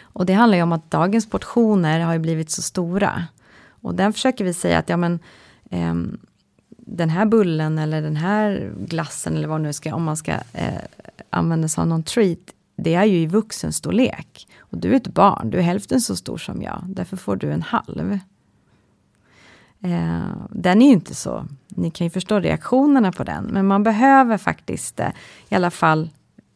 [0.00, 3.26] Och det handlar ju om att dagens portioner har blivit så stora.
[3.80, 5.18] Och den försöker vi säga att ja men
[5.70, 5.94] eh,
[6.78, 10.82] den här bullen eller den här glassen eller vad nu ska, om man ska eh,
[11.30, 12.38] använda sig av någon treat,
[12.76, 14.48] det är ju i vuxenstorlek.
[14.58, 17.52] Och du är ett barn, du är hälften så stor som jag, därför får du
[17.52, 18.18] en halv.
[19.80, 23.82] Eh, den är ju inte så, ni kan ju förstå reaktionerna på den, men man
[23.82, 25.08] behöver faktiskt eh,
[25.48, 26.10] i alla fall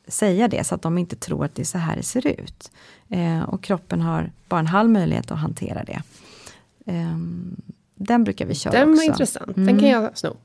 [0.08, 2.70] säga det, så att de inte tror att det är så här det ser ut.
[3.08, 6.02] Eh, och kroppen har bara en halv möjlighet att hantera det.
[6.86, 7.56] Ehm,
[7.94, 9.04] den brukar vi köra Den var också.
[9.04, 9.90] intressant, den kan mm.
[9.90, 10.36] jag sno.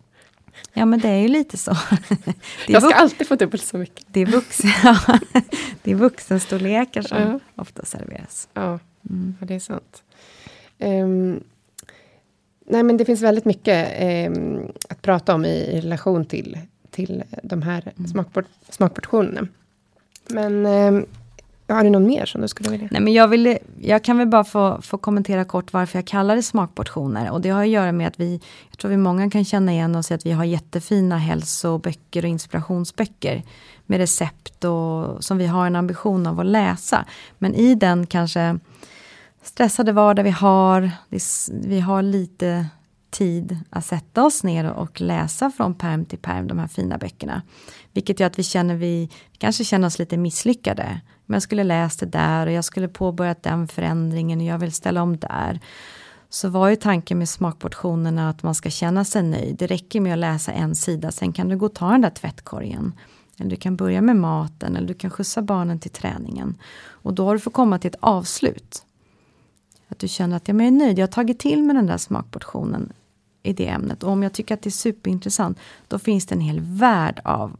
[0.74, 1.78] Ja men det är ju lite så.
[2.68, 4.06] jag ska alltid få dubbelt så mycket.
[4.08, 5.20] Det är, vuxen, ja,
[5.84, 7.36] det är vuxenstorlekar som uh.
[7.56, 8.48] ofta serveras.
[8.54, 8.80] Ja,
[9.10, 9.36] mm.
[9.40, 10.04] ja, det är sant.
[10.80, 11.44] Um,
[12.70, 14.32] Nej, men det finns väldigt mycket eh,
[14.90, 16.58] att prata om i relation till,
[16.92, 18.08] till de här mm.
[18.08, 19.48] smakport smakportionerna.
[20.28, 21.04] Men eh,
[21.76, 22.88] har du någon mer som du skulle vilja?
[22.92, 26.36] Nej, men jag, vill, jag kan väl bara få, få kommentera kort varför jag kallar
[26.36, 27.32] det smakportioner.
[27.32, 28.40] Och det har att göra med att vi,
[28.70, 32.30] jag tror vi många kan känna igen oss i att vi har jättefina hälsoböcker och
[32.30, 33.44] inspirationsböcker.
[33.86, 37.06] Med recept och som vi har en ambition av att läsa.
[37.38, 38.60] Men i den kanske
[39.42, 40.92] stressade vardag vi har.
[41.50, 42.66] Vi har lite
[43.10, 47.42] tid att sätta oss ner och läsa från perm till perm, de här fina böckerna.
[47.94, 51.02] Vilket gör att vi känner vi, vi kanske känner oss lite misslyckade.
[51.28, 54.74] Men jag skulle läst det där och jag skulle påbörjat den förändringen och jag vill
[54.74, 55.60] ställa om där.
[56.30, 59.56] så var ju tanken med smakportionerna att man ska känna sig nöjd.
[59.56, 62.10] Det räcker med att läsa en sida, sen kan du gå och ta den där
[62.10, 62.94] tvättkorgen.
[63.40, 66.58] Eller du kan börja med maten eller du kan skjutsa barnen till träningen.
[66.88, 68.84] Och då har du fått komma till ett avslut.
[69.88, 72.94] Att du känner att jag är nöjd, jag har tagit till mig den där smakportionen
[73.44, 74.04] i det ämnet.
[74.04, 77.58] Och om jag tycker att det är superintressant, då finns det en hel värld av,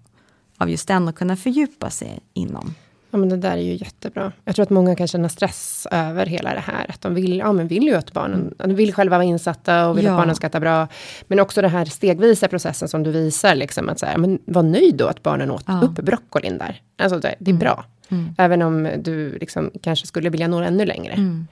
[0.58, 2.74] av just den att kunna fördjupa sig inom.
[3.12, 4.32] Ja, men det där är ju jättebra.
[4.46, 6.86] Jag tror att många kan känna stress över hela det här.
[6.90, 8.54] Att de vill, ja, men vill ju att barnen, mm.
[8.58, 10.12] de vill själva vara insatta och vill ja.
[10.12, 10.88] att barnen ska äta bra.
[11.28, 14.96] Men också den här stegvisa processen som du visar, liksom att säga, men var nöjd
[14.96, 15.82] då att barnen åt ja.
[15.84, 16.82] upp broccolin där.
[16.98, 17.60] Alltså det, det är mm.
[17.60, 17.86] bra.
[18.10, 18.36] Mm.
[18.38, 21.14] Även om du liksom kanske skulle vilja nå ännu längre.
[21.14, 21.48] Mm.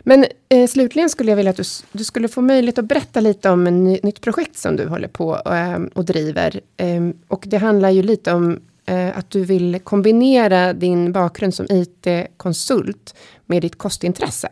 [0.00, 3.50] Men eh, slutligen skulle jag vilja att du, du, skulle få möjlighet att berätta lite
[3.50, 6.60] om ett ny, nytt projekt som du håller på eh, och driver.
[6.76, 11.66] Eh, och det handlar ju lite om eh, att du vill kombinera din bakgrund som
[11.70, 13.14] IT-konsult
[13.46, 14.48] med ditt kostintresse.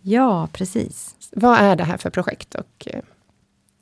[0.00, 1.14] Ja, precis.
[1.32, 3.00] Vad är det här för projekt och eh,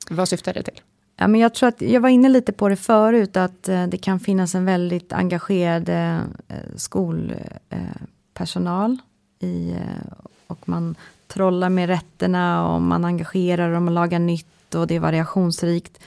[0.09, 0.81] vad syftar det till?
[1.17, 3.97] Ja, men jag tror att jag var inne lite på det förut, att eh, det
[3.97, 6.19] kan finnas en väldigt engagerad eh,
[6.75, 8.97] skolpersonal
[9.39, 9.77] i, eh,
[10.47, 10.95] och man
[11.27, 15.99] trollar med rätterna och man engagerar dem och lagar nytt och det är variationsrikt.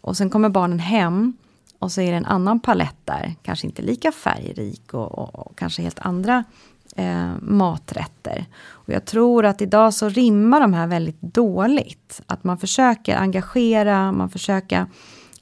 [0.00, 1.36] Och sen kommer barnen hem
[1.84, 5.58] och så är det en annan palett där, kanske inte lika färgrik och, och, och
[5.58, 6.44] kanske helt andra
[6.96, 8.46] eh, maträtter.
[8.68, 12.22] Och jag tror att idag så rimmar de här väldigt dåligt.
[12.26, 14.86] Att man försöker engagera, man försöker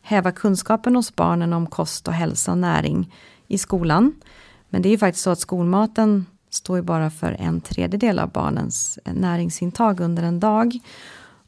[0.02, 3.14] häva kunskapen hos barnen om kost och hälsa och näring
[3.48, 4.14] i skolan.
[4.68, 8.30] Men det är ju faktiskt så att skolmaten står ju bara för en tredjedel av
[8.30, 10.78] barnens eh, näringsintag under en dag.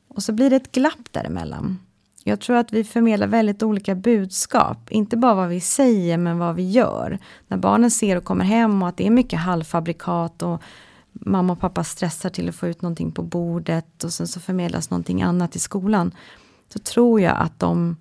[0.09, 1.79] Och så blir det ett glapp däremellan.
[2.27, 4.91] Jag tror att vi förmedlar väldigt olika budskap.
[4.91, 7.19] Inte bara vad vi säger, men vad vi gör.
[7.49, 10.63] När barnen ser och kommer hem och att det är mycket halvfabrikat och
[11.13, 14.91] mamma och pappa stressar till att få ut någonting på bordet och sen så förmedlas
[14.91, 16.15] någonting annat i skolan.
[16.73, 17.97] Så tror jag att de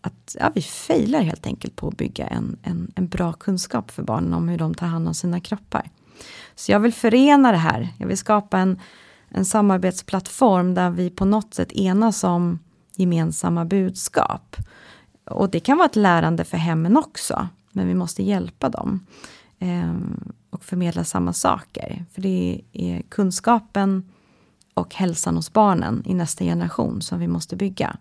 [0.00, 4.02] att ja, vi failar helt enkelt på att bygga en, en, en bra kunskap för
[4.02, 5.90] barnen om hur de tar hand om sina kroppar.
[6.54, 7.88] Så jag vill förena det här.
[7.98, 8.80] Jag vill skapa en,
[9.28, 12.58] en samarbetsplattform där vi på något sätt enas om
[13.00, 14.56] gemensamma budskap.
[15.24, 19.06] Och det kan vara ett lärande för hemmen också, men vi måste hjälpa dem.
[19.58, 19.94] Eh,
[20.50, 22.04] och förmedla samma saker.
[22.12, 24.12] För det är kunskapen
[24.74, 27.96] och hälsan hos barnen i nästa generation som vi måste bygga.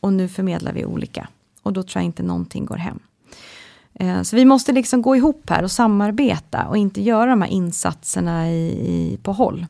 [0.00, 1.28] Och nu förmedlar vi olika.
[1.62, 2.98] Och då tror jag inte någonting går hem.
[3.94, 7.48] Eh, så vi måste liksom gå ihop här och samarbeta och inte göra de här
[7.48, 9.66] insatserna i, i, på håll.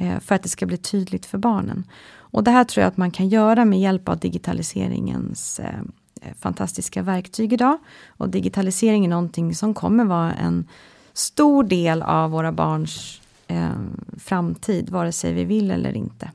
[0.00, 1.84] Eh, för att det ska bli tydligt för barnen.
[2.30, 5.80] Och det här tror jag att man kan göra med hjälp av digitaliseringens eh,
[6.22, 7.78] eh, fantastiska verktyg idag.
[8.06, 10.68] Och digitalisering är någonting som kommer vara en
[11.12, 13.70] stor del av våra barns eh,
[14.18, 16.30] framtid, vare sig vi vill eller inte.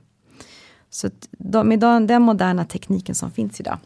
[0.90, 1.10] Så
[1.64, 3.78] med den moderna tekniken som finns idag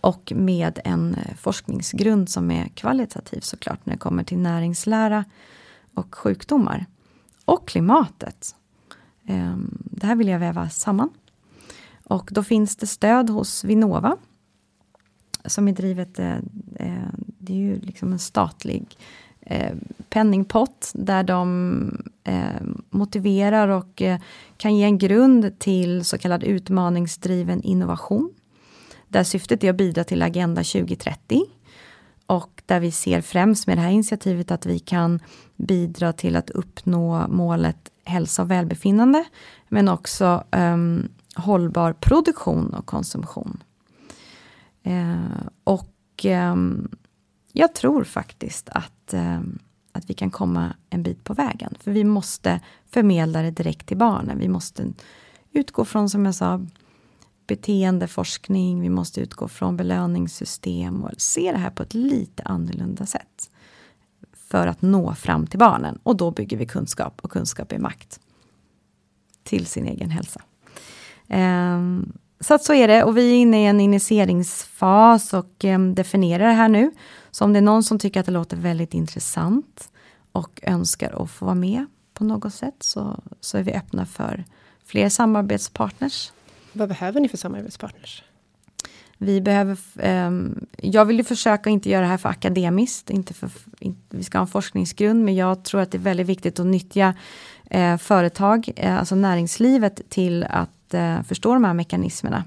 [0.00, 5.24] och med en eh, forskningsgrund som är kvalitativ såklart när det kommer till näringslära
[5.94, 6.86] och sjukdomar.
[7.44, 8.54] Och klimatet.
[9.28, 11.10] Ehm, det här vill jag väva samman.
[12.04, 14.16] Och då finns det stöd hos Vinnova.
[15.44, 16.36] Som är drivet, eh,
[16.76, 17.08] eh,
[17.38, 18.96] det är ju liksom en statlig
[19.40, 19.76] eh,
[20.08, 22.02] penningpott där de
[22.90, 24.02] motiverar och
[24.56, 28.34] kan ge en grund till så kallad utmaningsdriven innovation
[29.08, 31.42] där syftet är att bidra till Agenda 2030.
[32.26, 35.20] Och där vi ser främst med det här initiativet att vi kan
[35.56, 39.24] bidra till att uppnå målet hälsa och välbefinnande.
[39.68, 43.62] Men också um, hållbar produktion och konsumtion.
[44.86, 46.88] Uh, och um,
[47.52, 49.58] jag tror faktiskt att, um,
[49.92, 51.74] att vi kan komma en bit på vägen.
[51.80, 54.38] För vi måste förmedla det direkt till barnen.
[54.38, 54.92] Vi måste
[55.52, 56.66] utgå från, som jag sa,
[57.46, 63.50] beteendeforskning, vi måste utgå från belöningssystem och se det här på ett lite annorlunda sätt.
[64.50, 68.20] För att nå fram till barnen och då bygger vi kunskap och kunskap är makt.
[69.44, 70.42] Till sin egen hälsa.
[71.28, 75.94] Um, så att så är det och vi är inne i en initieringsfas och um,
[75.94, 76.90] definierar det här nu.
[77.30, 79.90] Så om det är någon som tycker att det låter väldigt intressant
[80.32, 84.44] och önskar att få vara med på något sätt så, så är vi öppna för
[84.84, 86.32] fler samarbetspartners
[86.78, 88.22] vad behöver ni för samarbetspartners?
[89.18, 90.30] Vi behöver, eh,
[90.76, 94.38] jag vill ju försöka inte göra det här för akademiskt, inte för, inte, vi ska
[94.38, 97.14] ha en forskningsgrund, men jag tror att det är väldigt viktigt att nyttja
[97.70, 102.44] eh, företag, eh, alltså näringslivet, till att eh, förstå de här mekanismerna.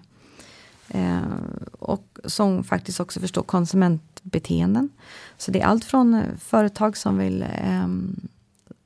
[0.93, 1.21] Eh,
[1.71, 4.89] och som faktiskt också förstår konsumentbeteenden.
[5.37, 8.15] Så det är allt från eh, företag som vill ehm,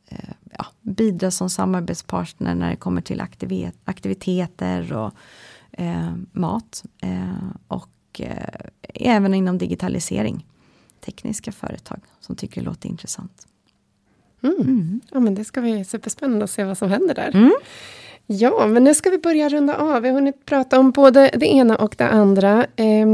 [0.08, 5.14] eh, ja, bidra som samarbetspartner när det kommer till aktivitet, aktiviteter och
[5.78, 6.84] eh, mat.
[7.02, 10.46] Eh, och eh, även inom digitalisering.
[11.06, 13.48] Tekniska företag som tycker det låter intressant.
[14.44, 14.56] Mm.
[14.62, 15.02] Mm.
[15.12, 17.32] Ja, men det ska bli superspännande att se vad som händer där.
[17.36, 17.54] Mm.
[18.28, 20.02] Ja, men nu ska vi börja runda av.
[20.02, 22.66] Vi har hunnit prata om både det ena och det andra.
[22.76, 23.08] Eh,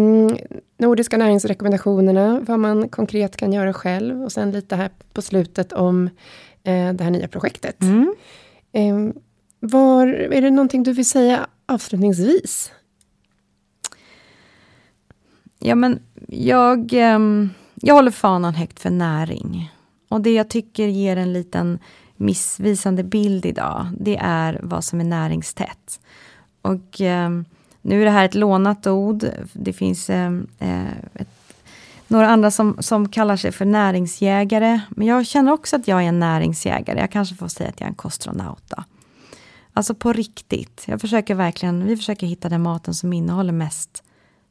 [0.77, 6.09] nordiska näringsrekommendationerna, vad man konkret kan göra själv och sen lite här på slutet om
[6.63, 7.75] eh, det här nya projektet.
[8.71, 8.95] Eh,
[9.59, 12.71] var, är det någonting du vill säga avslutningsvis?
[15.59, 19.71] Ja, men jag, ehm, jag håller fanan högt för näring.
[20.09, 21.79] Och det jag tycker ger en liten
[22.15, 25.99] missvisande bild idag, det är vad som är näringstätt.
[26.61, 27.45] Och ehm,
[27.81, 29.25] nu är det här ett lånat ord.
[29.53, 31.53] Det finns ehm, eh, ett,
[32.07, 34.81] några andra som, som kallar sig för näringsjägare.
[34.89, 36.99] Men jag känner också att jag är en näringsjägare.
[36.99, 38.63] Jag kanske får säga att jag är en kostronaut.
[38.67, 38.83] Då.
[39.73, 40.83] Alltså på riktigt.
[40.87, 44.03] Jag försöker verkligen, vi försöker hitta den maten som innehåller mest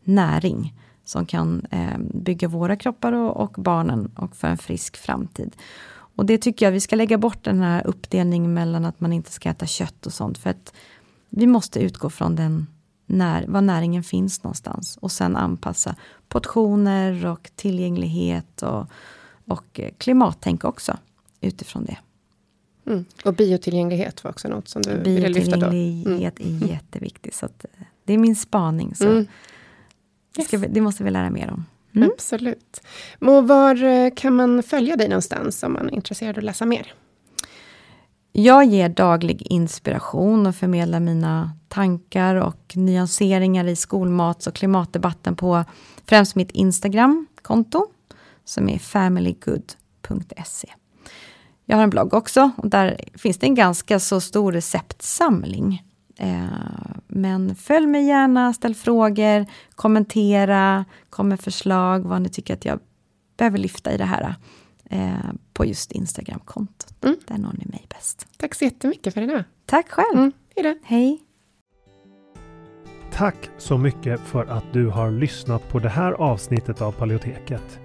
[0.04, 0.74] näring.
[1.04, 5.56] Som kan eh, bygga våra kroppar och, och barnen och för en frisk framtid.
[6.16, 9.30] Och det tycker jag vi ska lägga bort den här uppdelningen mellan att man inte
[9.30, 10.38] ska äta kött och sånt.
[10.38, 10.72] För att
[11.28, 12.66] vi måste utgå från den
[13.06, 14.98] när, var näringen finns någonstans.
[15.00, 15.96] Och sen anpassa
[16.28, 18.86] portioner och tillgänglighet och,
[19.46, 20.96] och eh, klimattänk också
[21.40, 21.98] utifrån det.
[22.86, 23.04] Mm.
[23.24, 25.70] Och biotillgänglighet var också något som du ville lyfta då.
[25.70, 26.62] Biotillgänglighet mm.
[26.62, 27.34] är jätteviktigt.
[27.34, 27.50] Så eh,
[28.04, 28.94] det är min spaning.
[28.94, 29.26] Så mm.
[30.36, 31.64] det, ska, det måste vi lära mer om.
[31.94, 32.10] Mm.
[32.14, 32.80] Absolut.
[33.18, 36.66] Och var eh, kan man följa dig någonstans om man är intresserad av att läsa
[36.66, 36.94] mer?
[38.32, 45.64] Jag ger daglig inspiration och förmedlar mina tankar och nyanseringar i skolmats och klimatdebatten på
[46.06, 47.86] främst mitt Instagram-konto
[48.44, 50.68] som är familygood.se.
[51.70, 55.82] Jag har en blogg också och där finns det en ganska så stor receptsamling
[56.20, 56.44] Eh,
[57.06, 62.78] men följ mig gärna, ställ frågor, kommentera, kom med förslag vad ni tycker att jag
[63.36, 64.34] behöver lyfta i det här
[64.90, 65.10] eh,
[65.52, 67.04] på just Instagramkontot.
[67.04, 67.16] Mm.
[67.26, 68.26] Där når ni mig bäst.
[68.36, 69.44] Tack så jättemycket för idag.
[69.66, 70.18] Tack själv.
[70.18, 70.32] Mm.
[70.56, 70.78] Hejdå.
[70.84, 71.20] Hej.
[73.12, 77.78] Tack så mycket för att du har lyssnat på det här avsnittet av Paleoteket.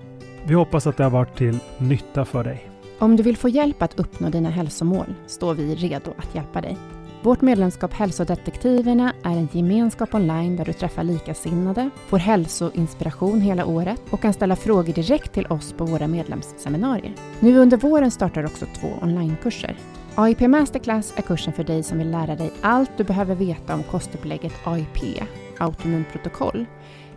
[0.47, 2.74] Vi hoppas att det har varit till nytta för dig.
[2.99, 6.77] Om du vill få hjälp att uppnå dina hälsomål står vi redo att hjälpa dig.
[7.21, 14.01] Vårt medlemskap Hälsodetektiverna är en gemenskap online där du träffar likasinnade, får hälsoinspiration hela året
[14.09, 17.15] och kan ställa frågor direkt till oss på våra medlemsseminarier.
[17.39, 19.77] Nu under våren startar också två onlinekurser.
[20.15, 23.83] AIP Masterclass är kursen för dig som vill lära dig allt du behöver veta om
[23.83, 25.23] kostupplägget AIP,
[25.59, 26.65] autonom protokoll,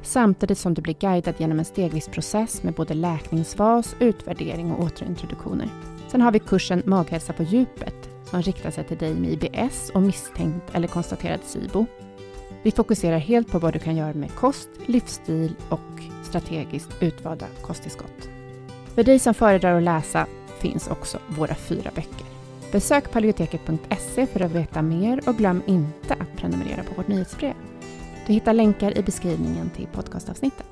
[0.08, 5.68] samtidigt som du blir guidad genom en stegvis process med både läkningsfas, utvärdering och återintroduktioner.
[6.08, 10.02] Sen har vi kursen Maghälsa på djupet som riktar sig till dig med IBS och
[10.02, 11.86] misstänkt eller konstaterad SIBO.
[12.62, 18.28] Vi fokuserar helt på vad du kan göra med kost, livsstil och strategiskt utvalda kosttillskott.
[18.94, 20.26] För dig som föredrar att läsa
[20.58, 22.26] finns också våra fyra böcker.
[22.72, 27.54] Besök paleoteket.se för att veta mer och glöm inte att prenumerera på vårt nyhetsbrev.
[28.28, 30.66] Du hittar länkar i beskrivningen till podcastavsnittet.